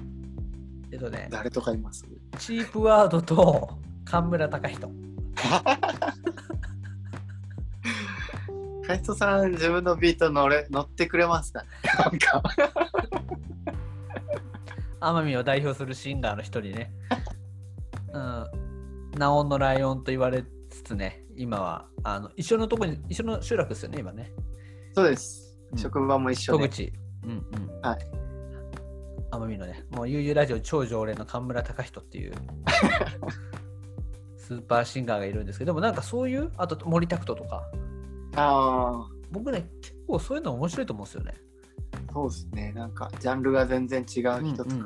[0.91, 2.05] えっとね、誰とかいます？
[2.37, 4.91] チープワードと 神村隆人。
[8.87, 11.67] カイトさん自分のビート乗れ乗ってくれますかね？
[11.99, 12.43] なんか
[15.01, 16.91] 奄美を代表するシンガーの一人ね。
[18.13, 18.45] うん。
[19.17, 24.31] ナオンのライオンと言われつつね、今はあの一緒のとこに、一緒の集落ですよね、今ね。
[24.93, 26.93] そうです、うん職場も一緒で戸口。
[27.23, 27.81] うんうん。
[27.81, 27.99] はい。
[29.31, 32.33] 奄美のね、もう悠々ラジオ超常連の神村隆人っていう
[34.37, 37.63] スーパーシンガーがいるんですけど、でもなんかそういう、あと森拓人とか、
[38.35, 41.33] ああ僕ね、結構そういうの面白いと思うんですよね。
[42.13, 44.81] そうですねなんかジャンルが全然違う人とかもうんうん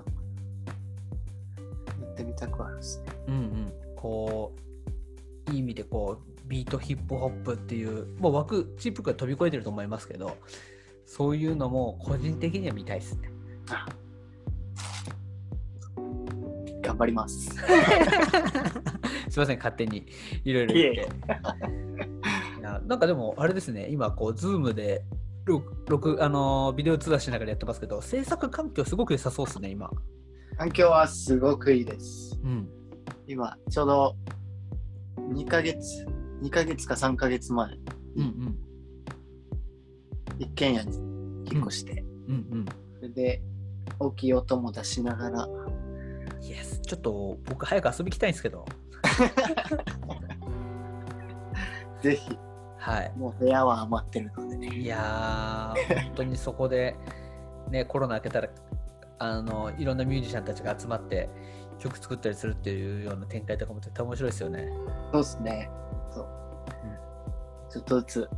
[2.03, 3.73] やってみたくはあるですねうんうん。
[4.05, 4.53] こ
[5.47, 10.37] う、いい意味でこう、ビートヒップホップっていう、もう枠、チップが飛び越えてると思いますけど、
[11.07, 13.31] そういうのも個人的には見たいですね。
[13.71, 13.87] あ
[16.83, 17.49] 頑張ります
[19.27, 20.05] すいません、勝手に
[20.43, 21.09] いろいろ言って。
[22.59, 25.03] いやなんかでも、あれですね、今、こう、 Zoomで、
[25.45, 29.89] 録録あのービデオ通話しながらやってますけど、制作環境すごく良さそうですね、今。
[30.57, 32.69] 環境はすごくいいですうん。
[33.27, 34.15] 今ちょうど
[35.33, 36.05] 2ヶ月
[36.41, 37.69] 2ヶ月か3ヶ月前
[38.15, 38.57] うんうん。
[40.39, 40.97] 一軒家に
[41.51, 42.65] 引っ越して、うんうん。
[42.95, 43.41] それで
[43.99, 45.47] 大きい音も出しながら
[46.41, 48.65] イエス、ちょっと僕、早く遊び行きたいんですけど。
[52.01, 52.37] ぜひ
[52.77, 53.11] はい。
[53.17, 56.95] もう部屋は余ってるのでねいやー、本当にそこで、
[57.71, 58.49] ね、コロナ明けたら、
[59.17, 61.27] あの、いろんなミュージシャンたちが集まって、
[61.79, 64.69] 曲作ったりするっていうような展開とかも絶対面白いですよね。
[65.11, 65.69] そうですね。
[66.11, 66.27] そう、
[67.69, 68.29] ちょっとずつ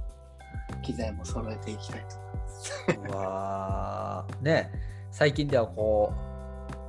[0.82, 3.14] 機材も揃えていきたいと思います。
[3.14, 4.44] うわー。
[4.44, 4.72] ね、
[5.12, 6.18] 最近ではこう、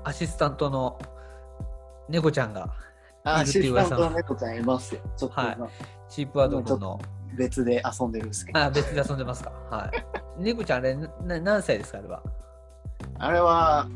[0.05, 0.99] アシスタントの
[2.09, 2.75] 猫ちゃんが、
[3.25, 5.01] いるっていう噂シスタントの猫ちゃんいますよ。
[5.17, 5.55] ちょっとはい。
[5.59, 5.69] 今
[6.09, 7.01] チープワード君の、
[7.37, 8.61] 別で遊んでるんですけど。
[8.61, 9.53] あ、別で遊んでますか。
[9.71, 9.91] は
[10.39, 10.43] い。
[10.43, 11.09] 猫ちゃん、あれ、な
[11.41, 12.23] 何歳ですか、あれは？
[13.19, 13.89] あれは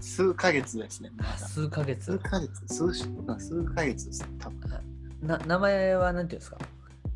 [0.00, 2.18] 数ヶ月ですね数ヶ月数。
[2.18, 3.04] ヶ月数し
[3.38, 4.60] 数ヶ月ですね多分
[5.22, 6.58] な名前は何ていうんですか？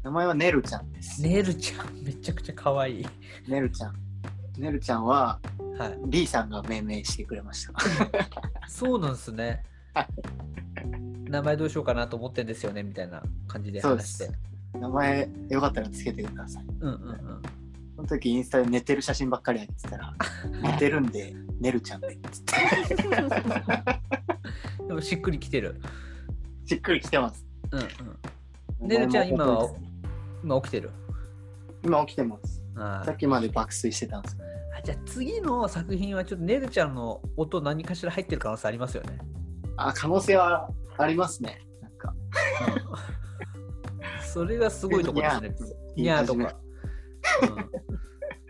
[0.02, 3.06] 名前はねるちゃんですネルちゃん、めちゃくちゃ可愛い。
[3.48, 3.94] ねるちゃん
[4.60, 5.38] ねるちゃんは
[5.78, 5.98] はい。
[6.06, 7.72] リーさんが命名してくれました
[8.68, 9.62] そうなんですね
[9.94, 10.06] はい。
[11.30, 14.32] 名前どうしようかなと思ってんですよねみたいな感じで話してす。
[14.78, 17.42] 名前よかったらつけてくださいうんうんうん。
[17.96, 20.12] その時インスタで寝てる写真ばっかりあげてたら
[20.62, 22.54] 寝てるんでねるちゃん でっつって
[25.00, 25.80] しっくりきてる。
[26.66, 27.46] しっくりきてます。
[27.70, 27.80] うん
[28.82, 28.88] うん。
[28.88, 29.70] ねるちゃん、今は、
[30.42, 30.90] 今起きてる？
[31.84, 32.62] 今起きてます。
[32.76, 34.36] あさっきまで爆睡してたんです。
[34.76, 39.18] あじゃあ次の作品はちょっとねるちゃんの音何かしら入ってる可能性ありますよね。
[39.76, 41.60] あ、可能性はありますね。
[41.80, 42.14] なんか。
[44.32, 45.54] それがすごいとこですね。
[45.96, 46.56] いいにゃーとか。
[47.42, 47.70] うん、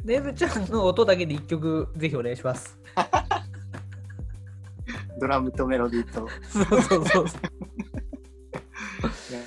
[0.04, 2.78] ねるちゃんの音だけで一曲ぜひお願いします。
[5.20, 6.28] ドラムとメロディーと。
[6.48, 7.40] そうそうそうそう。
[9.32, 9.40] や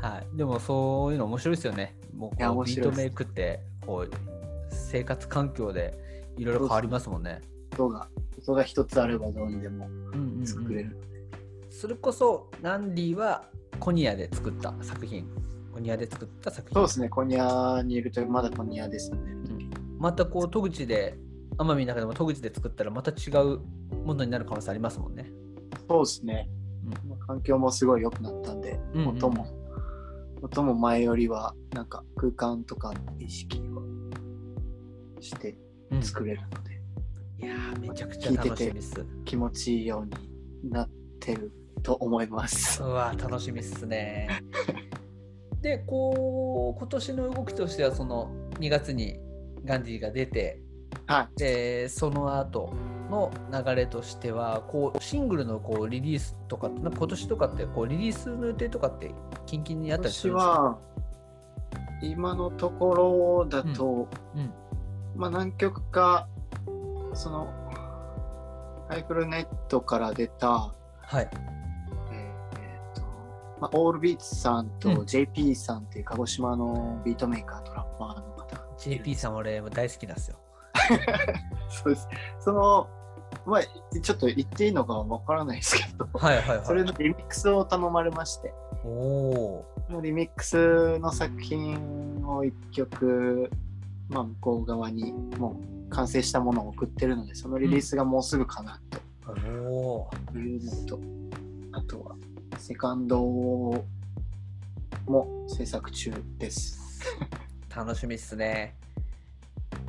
[0.00, 0.26] はい。
[0.36, 1.96] でもそういうの面白いですよね。
[2.14, 4.10] もうこうビートメイクってこう
[4.70, 5.98] 生活環境で
[6.36, 7.42] いろいろ変わりますもんね。
[7.74, 10.96] 音が、音が一つあればどうにでもうんうんうん作れる。
[11.68, 15.26] それこそナンディはコニアで作った作品。
[15.72, 16.74] コニアで作った作品。
[16.74, 19.18] そうですね、コニアにいるとまだコニアですね。
[20.00, 21.18] またこう戸口で
[21.58, 23.60] 奄美の中でも戸口で作ったらまた違う
[24.04, 25.30] ものになる可能性ありますもんね。
[25.88, 26.48] そうですね。
[27.26, 29.46] 環境もすごい良くなったんで、うんうん音も、
[30.40, 35.58] 音も前よりは、なんか空間とかの意識をして
[35.90, 36.80] うん作れるので、
[37.44, 39.06] いやーめちゃくちゃ楽しみです。
[39.26, 40.06] 気持ちいいよう
[40.64, 42.88] になってると思いますう。
[42.88, 44.28] わー楽しみっすね。
[45.60, 49.19] でこう今年の動きとしてはその2月に
[49.70, 50.60] ガンディが出て
[51.06, 51.38] はい。
[51.38, 52.74] でその後
[53.10, 59.12] の流れとしてはこうシングルのこうリリースとか今年とかってこうリリースの予定とかって
[59.46, 60.50] キンキンにあったりす私るんですか？
[60.50, 60.78] は、
[62.02, 64.52] 今のところだと、うん。
[65.16, 66.28] まあ何曲か、
[67.14, 67.52] その、
[68.88, 71.28] ハイフルネットから出た、はい。
[72.12, 73.02] えーと
[73.60, 78.39] まあ、オールビーツさんうとん JP さんっていう鹿児島のビートメーカーとラッパーの
[78.80, 80.38] JP さん俺も大好きなんですよ。
[81.68, 82.08] そうです。
[82.40, 82.88] その、
[83.46, 83.62] まあ、
[84.00, 86.66] ちょっと言っていいのかわからないですけど、はいはいはい。
[86.66, 88.52] それのリミックスを頼まれまして、
[88.84, 89.64] お
[90.02, 93.50] リミックスの作品を一曲、
[94.08, 99.36] まあ、向こう側にもう完成したものを送ってるので、そのリリースがもうすぐかなと
[100.38, 101.00] いうのと、
[101.72, 102.16] あとは、
[102.58, 103.20] セカンド
[105.06, 106.78] も制作中です。
[107.74, 108.74] 楽しみっすね。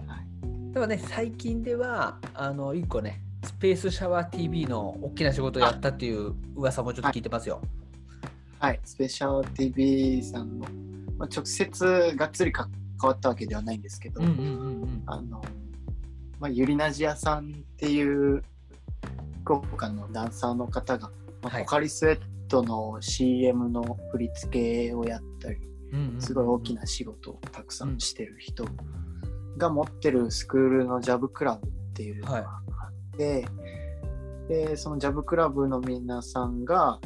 [0.07, 7.61] はいでもね最近ではあの1個ねスペースシャワー TV の大きな仕事をやったっていう噂もちょっと聞いてますよ。
[8.59, 10.67] はい、スペシャル TV さんの、
[11.17, 15.03] まあ、直接がっつりか関わったわけではないんですけど、うんうんうんうん。
[15.07, 15.43] あの、
[16.39, 18.43] まあ、ユリナジアさんっていう
[19.43, 21.09] 福岡のダンサーの方が、
[21.41, 25.59] まあはいポカリスエットの CM の振り付けをやったり、
[26.19, 28.65] すごい大きな仕事をたくさんしてる人
[29.57, 32.41] が持ってるスクールのジャブクラブっていうのがあ
[33.13, 33.45] って、
[34.47, 36.99] でそのジャブクラブの皆さんが、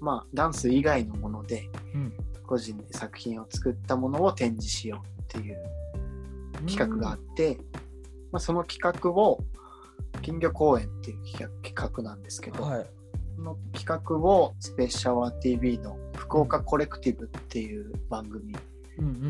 [0.00, 2.12] まあ、ダンス以外のものでうん。
[2.52, 5.56] 個人で作品を作ったものを展示しようっていう
[6.66, 7.56] 企画があって、
[8.30, 9.38] まあ、その企画を
[10.20, 12.86] 金魚公演っていう企画企画なんですけど、はい。
[13.36, 18.54] その企画をスペシャワー TV の福岡コレクティブっていう番組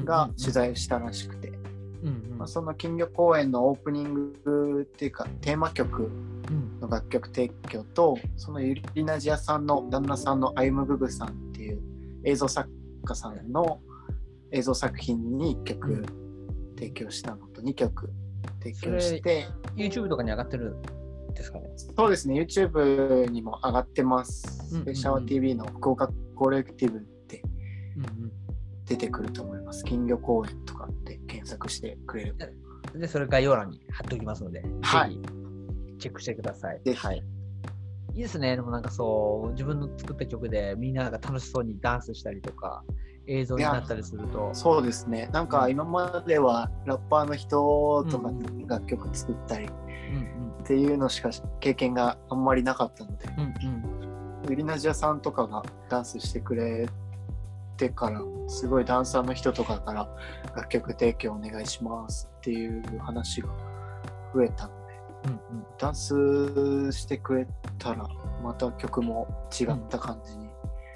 [0.05, 1.53] が取材をしたらしくて、
[2.37, 6.11] まあ、その金魚公演のオープニングっていうかテーマ曲
[6.51, 11.81] うんの楽曲提供とそのユリナジアさんの旦那さんのアイムググさんっていう
[12.25, 12.69] 映像作
[13.05, 13.81] 家さんの
[14.51, 16.05] 映像作品に1曲
[16.77, 18.11] 提供したのと2曲
[18.61, 21.02] 提供して、YouTube とかに上がってるん
[21.35, 21.71] ですかね。
[21.77, 22.41] そうですね。
[22.41, 24.95] YouTube にも上がってます、うんうんうん。
[24.95, 27.43] スペシャワー TV の福岡コレクティブって
[27.97, 28.33] うん
[28.87, 29.85] 出てくると思います。
[29.85, 32.47] 金魚公演とかって検索してくれれば。
[32.95, 35.15] うん、で、それ概要欄に貼っておきますので、はい。
[35.15, 35.17] ぜ
[35.93, 36.81] ひチェックしてください。
[36.95, 37.25] はい。
[38.15, 38.57] いいですね。
[38.57, 42.85] でもなんかそう、自分の作った曲でみんなが楽しそうにダンスしたりとか、
[43.27, 45.31] 映像になったりすると、そうですね。
[45.33, 49.69] なんか今まではラッパーの人とかうん楽曲作ったりう
[50.19, 56.89] んっていうのしか経験があんまりなかったのでうんうんユリナジアさんとかがダンスしてくれ
[57.77, 60.09] てからすごいダンサーの人とかから
[60.57, 63.49] 楽曲提供お願いしますっていう話が
[64.35, 64.95] 増えたので
[65.27, 67.47] うんうんダンスしてくれ
[67.79, 68.09] たら
[68.43, 70.49] また曲も違った感じに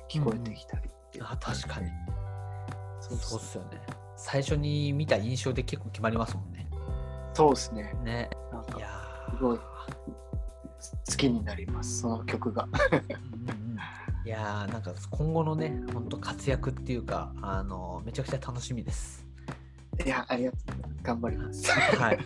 [0.08, 1.88] 聞こえてきたりっていうあ確かに。
[3.00, 3.80] そうそうっですすよね。
[4.16, 6.68] 最初に見た印象で結構決まりますもんね。
[7.34, 8.30] そうですねね。
[9.36, 12.68] ごい好きになりますその曲が
[14.26, 19.24] いやーなんか今後のね、本当活躍っていうか、あのめちゃくちゃ楽しみです。
[20.04, 20.60] いやありがとう
[21.00, 22.18] 頑張りますはい。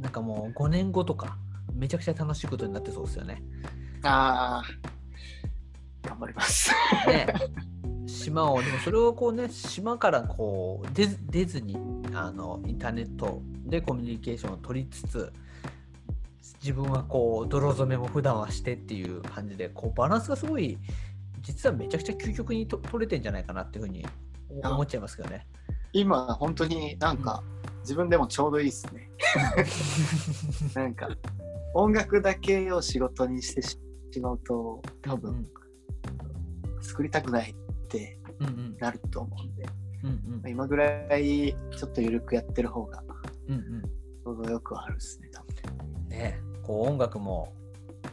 [0.00, 1.38] なんかもう5年後とか、
[1.76, 3.40] めちゃくちゃ楽しいことになってそうですよね。
[4.02, 6.72] ああ頑張ります。
[7.06, 7.32] ね、
[8.08, 11.76] 島を、でもそれをこうね、島からこう出ず出ずに
[12.14, 15.32] あのインターネットでコミュニケーションを取りつつ、
[16.62, 20.78] 自分はこう泥染めも普段はしてっていう感じで、こうバランスがすごい、
[21.40, 24.06] 実はめちゃくちゃ究極にと取れてんじゃないかなっていうふうに
[24.62, 25.46] あ思っちゃいますけどね。
[25.92, 27.42] 今、本当になんか、
[27.80, 29.10] 自分でもちょうどいいですね。
[30.74, 31.08] なんか、
[31.74, 33.76] 音楽だけを仕事にしてし
[34.20, 35.46] まうと、多分、
[36.80, 38.76] 作りたくないってうんうん。
[38.78, 39.66] なると思うんで、
[40.04, 40.50] うんうん。
[40.50, 43.02] 今ぐらいちょっと緩くやってる方が
[43.48, 43.82] うんうん。
[43.82, 46.08] ちょうどよくはあるですね、多分。
[46.08, 47.52] ね、こう音楽も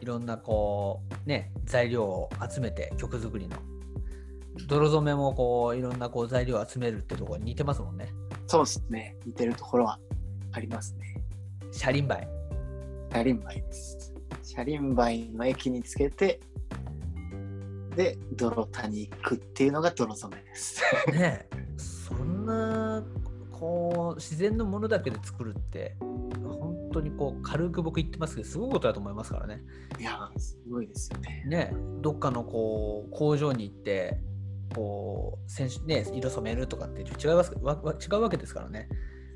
[0.01, 3.57] いろんなこうね材料を集めて曲作りの
[4.67, 8.09] 泥染めもこういろんなこう材料を集めるってところに似てますもんね
[8.49, 9.15] そうですね。
[9.27, 9.99] 似てるところは
[10.53, 11.21] ありますね。
[11.71, 12.27] 車輪梅
[13.13, 14.11] 車輪梅です。
[14.41, 16.39] 車輪梅の液につけて、
[17.95, 20.81] で、泥田に行くっていうのが泥染めです。
[21.11, 21.47] ね
[21.77, 23.03] そんな
[23.51, 29.61] こう自然のものだけで作るって本当にこう軽く僕言ってますけどすごいことだと思いますからね
[29.99, 31.43] いやー、すごいですよね。
[31.47, 34.19] ねどっかのこう工場に行って
[34.75, 37.53] こう選手ね色染めるとかって違います？
[37.61, 38.87] わわ違うわけですからね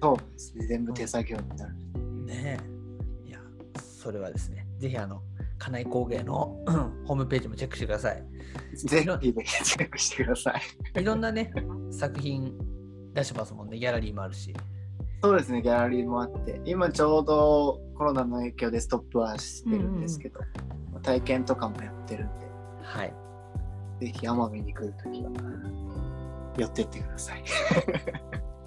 [0.01, 0.67] そうですね。
[0.67, 1.73] 全部手作業になる。
[2.25, 2.59] ね
[3.25, 3.29] え。
[3.29, 3.39] いや、
[3.79, 5.21] それはですね、ぜひあの、
[5.57, 6.57] 金井工芸の
[7.07, 8.21] ホームページもチェックしてください。
[8.75, 10.53] ぜひぜひチェックしてくださ
[10.97, 11.01] い。
[11.01, 11.53] いろんなね、
[11.89, 12.53] 作品
[13.13, 14.53] 出してますもんね、ギャラリーもあるし。
[15.23, 20.41] そうですね、ギャラリーもあって、今ちょうどコロナの影響でストップはしてるんですけど、
[21.01, 22.45] 体験とかもやってるんで、
[22.81, 23.13] はい。
[24.01, 25.29] ぜひ奄美に来るときは
[26.57, 27.43] 寄ってってください。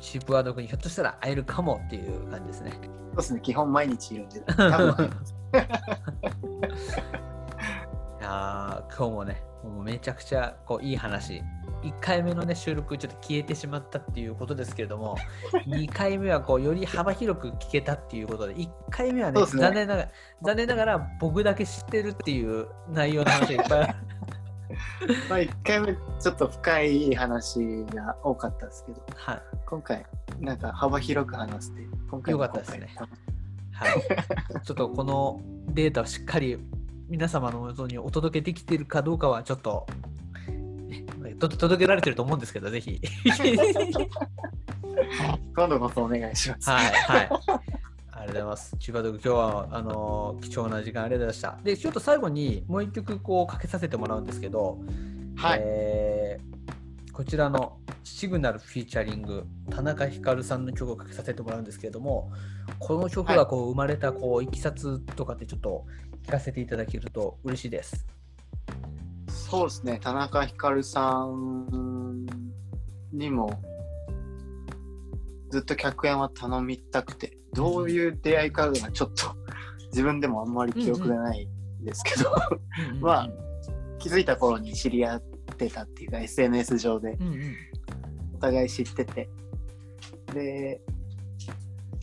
[0.00, 2.72] チープワード君にひょっとしたら会えるかもっていう感じですね。
[2.72, 4.54] そうですね、基本毎日いるんで、多
[4.94, 5.10] 分
[5.52, 5.56] い
[8.22, 11.42] やー今日もね、もうめちゃくちゃこういい話。
[11.86, 15.16] 1回目のね収録ちょっと消えてしまったっていうことですけれども
[15.66, 19.46] 2回目はこうより幅広く聞けたっていうことで1回目はねね。
[19.46, 20.08] 残念ながら
[20.42, 23.94] 残念ながら僕だけ知ってるっていう内容の話がいっぱいある。
[25.30, 29.42] まあ1回目ちょっと深い話が多かったですけど、はい。
[29.66, 30.06] 今回
[30.40, 32.88] なんか幅広く話して、今回もよかったですね。
[32.96, 33.08] 今
[33.72, 36.58] はい、ちょっとこのデータをしっかり
[37.08, 39.94] 皆様のもとにお届けできているかどうかはちょっと、ね、
[41.38, 43.00] と届けられてると思うんですけど、ぜひ。
[45.54, 46.70] 今度こそお願いします。
[46.70, 47.28] はい、はい。
[47.28, 48.76] ありがとうございます。
[48.78, 51.58] 千葉ドグ、今日はあの貴重な時間ありがとうございました。
[51.62, 54.78] で、ちょっと最後にもう一曲こうかけさせてもらうんですけど、
[55.36, 56.56] はいえー
[57.16, 62.30] こちらのシグナルフィーチャリング田中ひかるさんの曲をかけさせてもらうんですけれども
[62.78, 65.86] この曲がこう生まれたこういきさつとかってちょっと
[66.26, 68.06] 聞かせていただけると嬉しいです。
[69.28, 72.26] そうですね、田中ひかるさん
[73.12, 73.62] にも
[75.50, 79.34] ずっと客演は頼みたくて、どういう出会いかがちょっと
[79.92, 81.48] 自分でもあんまり記憶がない
[81.80, 82.30] んですけど、
[83.00, 83.30] まあ
[83.98, 85.20] 気づいた頃に知り合っ
[85.56, 87.16] てたっていうか SNS 上で。
[88.34, 89.30] お互い知ってて、
[90.34, 90.82] で、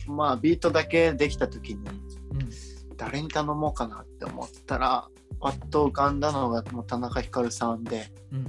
[0.08, 2.96] まあビートだけできた時にうん。
[2.96, 5.08] 誰に頼もうかなって思ったら、
[5.44, 8.46] パッと浮かんだのがもう田中ひかるさんで、うんうん。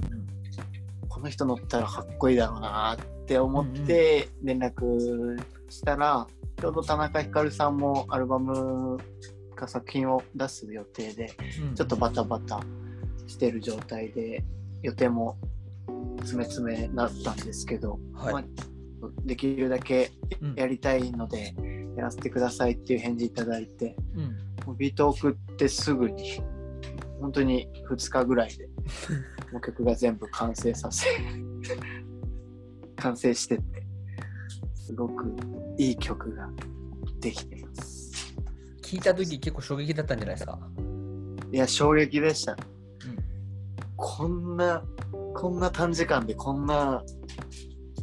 [1.10, 5.38] この人乗ったらかっこいいだろうなって思って連絡
[5.68, 6.26] したら、
[6.58, 8.98] ちょうど田中ひかるさんもアルバム
[9.54, 12.60] か作品を出す予定で、うんちょっとバタバタ
[13.26, 14.42] してる状態で、
[14.82, 15.36] 予定も
[16.20, 18.32] 詰め詰めなったんですけど、はい。
[18.32, 18.44] まあ
[19.26, 20.54] できるだけうん。
[20.54, 21.54] やりたいので、
[21.94, 23.94] やらせてくださいっていう返事いただいて、
[24.66, 24.78] うん。
[24.78, 26.40] ビートを送ってすぐに、
[27.20, 28.68] 本当に2日ぐらいで、
[29.52, 31.06] もう曲が全部完成させ、
[32.96, 33.62] 完成してて、
[34.74, 35.34] すごく
[35.78, 36.48] いい曲が
[37.20, 38.36] できてます。
[38.82, 40.58] 聞いた時結構衝撃だったんじゃないですか？
[41.52, 42.52] いや、衝撃でした。
[42.52, 43.16] うん
[43.98, 44.82] こんな、
[45.34, 47.02] こんな短時間でこんな、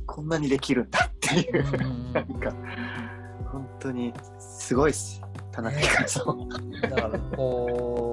[0.08, 2.52] こんなにできるんだっていう、うんなんか、
[3.52, 5.22] 本当にすごいっす。
[5.52, 6.48] 田中さんは。
[6.82, 8.13] だからこう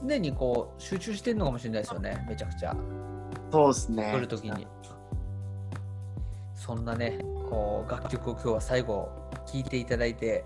[0.00, 2.76] 常にこう集中してるのかもしれないですよねめちゃくちゃ。
[3.52, 4.10] そうですね。
[4.12, 4.66] 撮るときに。
[6.54, 7.18] そんなね
[7.48, 9.08] こう楽曲を今日は最後
[9.46, 10.44] 聴いていただいて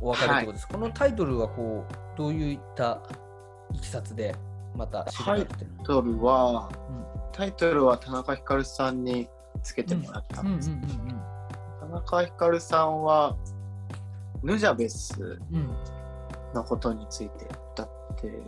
[0.00, 3.02] お別れということです、このタイトルはこうどういった
[3.74, 4.34] いきさつで
[4.76, 6.70] また知られてるタイトルは、
[7.32, 9.28] タイトルは田中ひかるさんに
[9.62, 10.46] つけてもらったうん。
[10.46, 10.70] うんんです。
[10.70, 11.20] うん。
[11.80, 13.36] 田中ひかるさんは、
[14.42, 15.58] ヌジャベスうん。
[15.58, 15.76] うん
[16.54, 17.67] のことについて歌っ
[18.20, 18.42] てる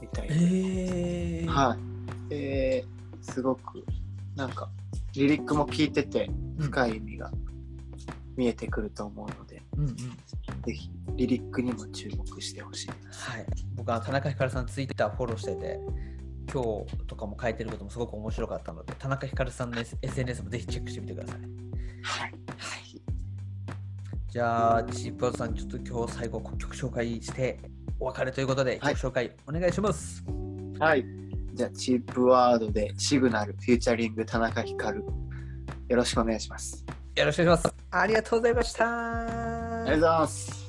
[0.00, 1.76] みたいえで、ー、は
[2.26, 2.28] い。
[2.28, 2.84] で
[3.20, 3.84] すごく
[4.34, 4.68] なんか
[5.14, 7.30] リリックも聞いてて深い意味が
[8.36, 9.96] 見えてくると思うので、うんうん。
[9.96, 10.04] ぜ
[10.72, 13.30] ひリリックにも注目してほしいです。
[13.30, 13.46] はい。
[13.74, 15.80] 僕は田中ひかるさんツイッターフォローしてて、
[16.52, 21.40] 今日とかも書いてることもすごく面白かったので、田中ひかるさんの SNS もぜひチェックしてみてください。
[22.02, 22.34] はい。
[24.28, 27.58] じゃあ、チープアウトさん、ちょっと今日最後曲紹介して
[27.98, 30.24] お別れということで、はい、紹介お願いします。
[30.78, 31.04] はい。
[31.54, 35.04] じゃあ、チップワードでシグナル、フューチャリング、田中ひかる。
[35.88, 36.84] よろしくお願いします。
[37.14, 37.76] よろしくお願いします。
[37.90, 38.84] ありがとうございました。
[38.86, 40.66] ありがとうございます。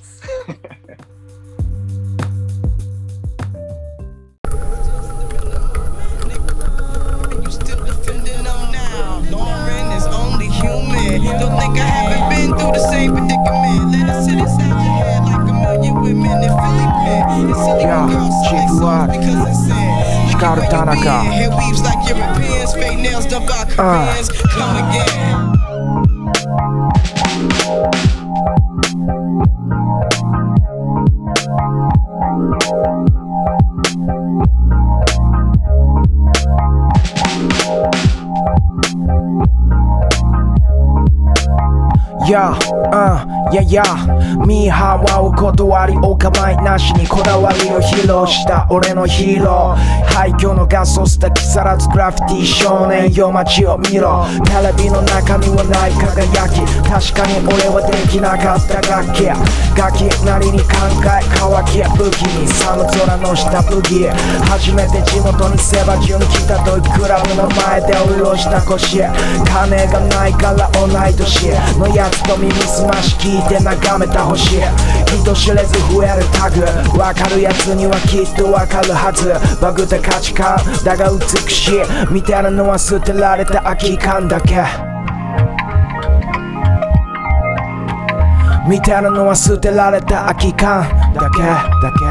[16.13, 17.49] women in
[17.79, 18.07] yeah,
[20.31, 21.23] Chicago Tanaka.
[21.23, 23.25] Hair weaves like Europeans, fake nails
[23.77, 24.05] uh.
[24.05, 24.29] Koreans.
[24.29, 25.53] Come again.
[42.27, 42.76] Yeah.
[42.87, 43.83] うん、やや
[44.45, 48.67] ミーハーはお断りお構いなしにこだわりを披露した。
[48.69, 50.07] 俺のヒーロー。
[50.17, 54.25] 廃墟のガソスタ木更津グラフィティ少年よ街を見ろ。
[54.45, 56.63] テレビの中にはない輝き。
[56.87, 59.27] 確かに俺はできなかった楽器
[59.77, 64.07] 楽器なりに考え乾き武器に寒空の下ブギ
[64.49, 69.03] 初めて地元にセバジュン来た時クラブの前で下ろした腰。
[69.45, 71.51] 金がないから同い年。
[71.77, 74.59] のやつと耳すまし聞いて眺めた星。
[74.59, 76.61] 人知れず増えるタグ。
[76.99, 79.33] わかるやつにはきっとわかるはず。
[79.59, 81.19] バグった価値観だが美
[81.51, 81.81] しい。
[82.11, 84.63] みたいなのは捨てられた空き缶だけ。
[88.69, 90.83] みたいなのは捨てられた空き缶
[91.15, 91.41] だけ。
[91.41, 92.05] だけ。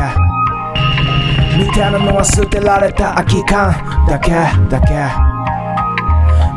[1.58, 3.72] みたいなのは捨てられた空き缶
[4.08, 4.32] だけ。
[4.68, 4.94] だけ。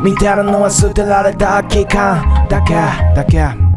[0.02, 2.74] みたいなのは捨てられた空き缶だけ。
[3.14, 3.69] だけ。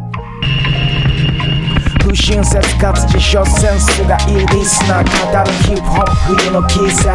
[2.13, 7.09] 不親切かつ自称センスがいいリスナー語るヒップホップ冬の季節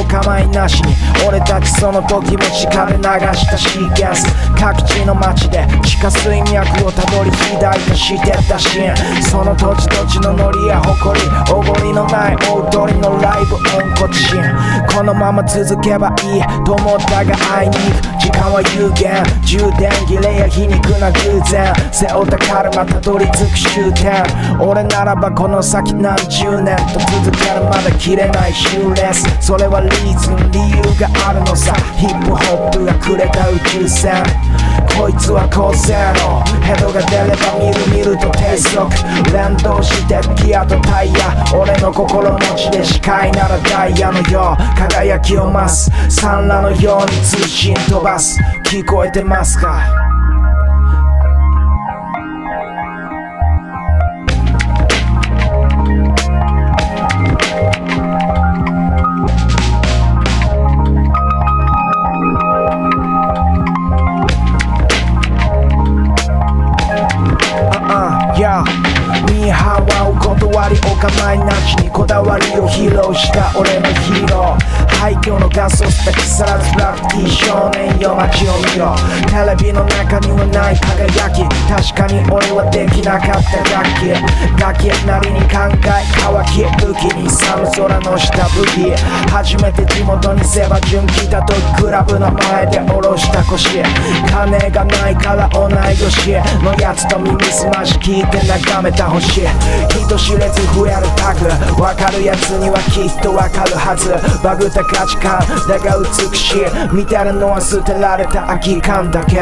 [0.00, 0.94] お構いなしに
[1.28, 3.02] 俺たちその時も地下で流
[3.36, 4.24] したシーケンス
[4.56, 14.24] 各地の街で地下水脈をたどり肥大化してたシーンその土地土地のノリや誇りおごりのない大通りのライブ温故知
[14.96, 24.29] このまま続けばいいと思ったが会いに行く時間は有限充電切れや皮肉な偶然背負ったカルマたどり着く終点
[24.60, 29.24] 俺ならばこの先何十年と続けるまだ切れないシューレス。
[29.40, 31.74] それはリーズン理由があるのさ。
[31.96, 34.12] ヒップホップがくれた宇宙船。
[34.96, 38.90] こいつは高性能ヘドが出ればみるみると低速
[39.32, 41.44] 連動してギアとタイヤ。
[41.54, 44.78] 俺の心持ちで視界ならダイヤのよう。
[44.78, 45.90] 輝きを増す。
[46.08, 48.38] 産卵のように通信飛ばす。
[48.64, 50.09] 聞こえてますか？
[72.10, 74.79] だわりを披露した俺のヒーロー。
[75.00, 78.92] 廃墟のガソスタ木更津グラフィティ少年よ街を見ろ
[79.32, 81.40] テレビの中にはない輝き
[81.72, 84.12] 確かに俺はできなかった楽器
[84.60, 88.92] 楽器なりに考え乾き武器に寒空の下武器
[89.32, 93.80] 初めて地元にセバジュン来た時クラブの前で下ろした腰
[94.28, 101.48] 金がないから同い年のやつと耳すまし聞いて眺めた星人知れず増えるタグ
[101.80, 104.12] わかるやつにはきっとわかるはず
[104.44, 106.60] バグった価値観だが美しい。
[106.92, 109.40] みたいなのは捨てられた空き缶だけ。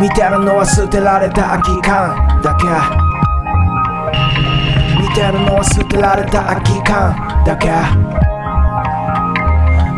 [0.00, 2.66] みたいなのは捨てられた空き缶だけ。
[5.00, 7.70] みたいなのは捨てられた空き缶だけ。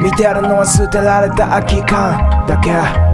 [0.02, 3.05] みたいなのは捨てられた空き缶だけ。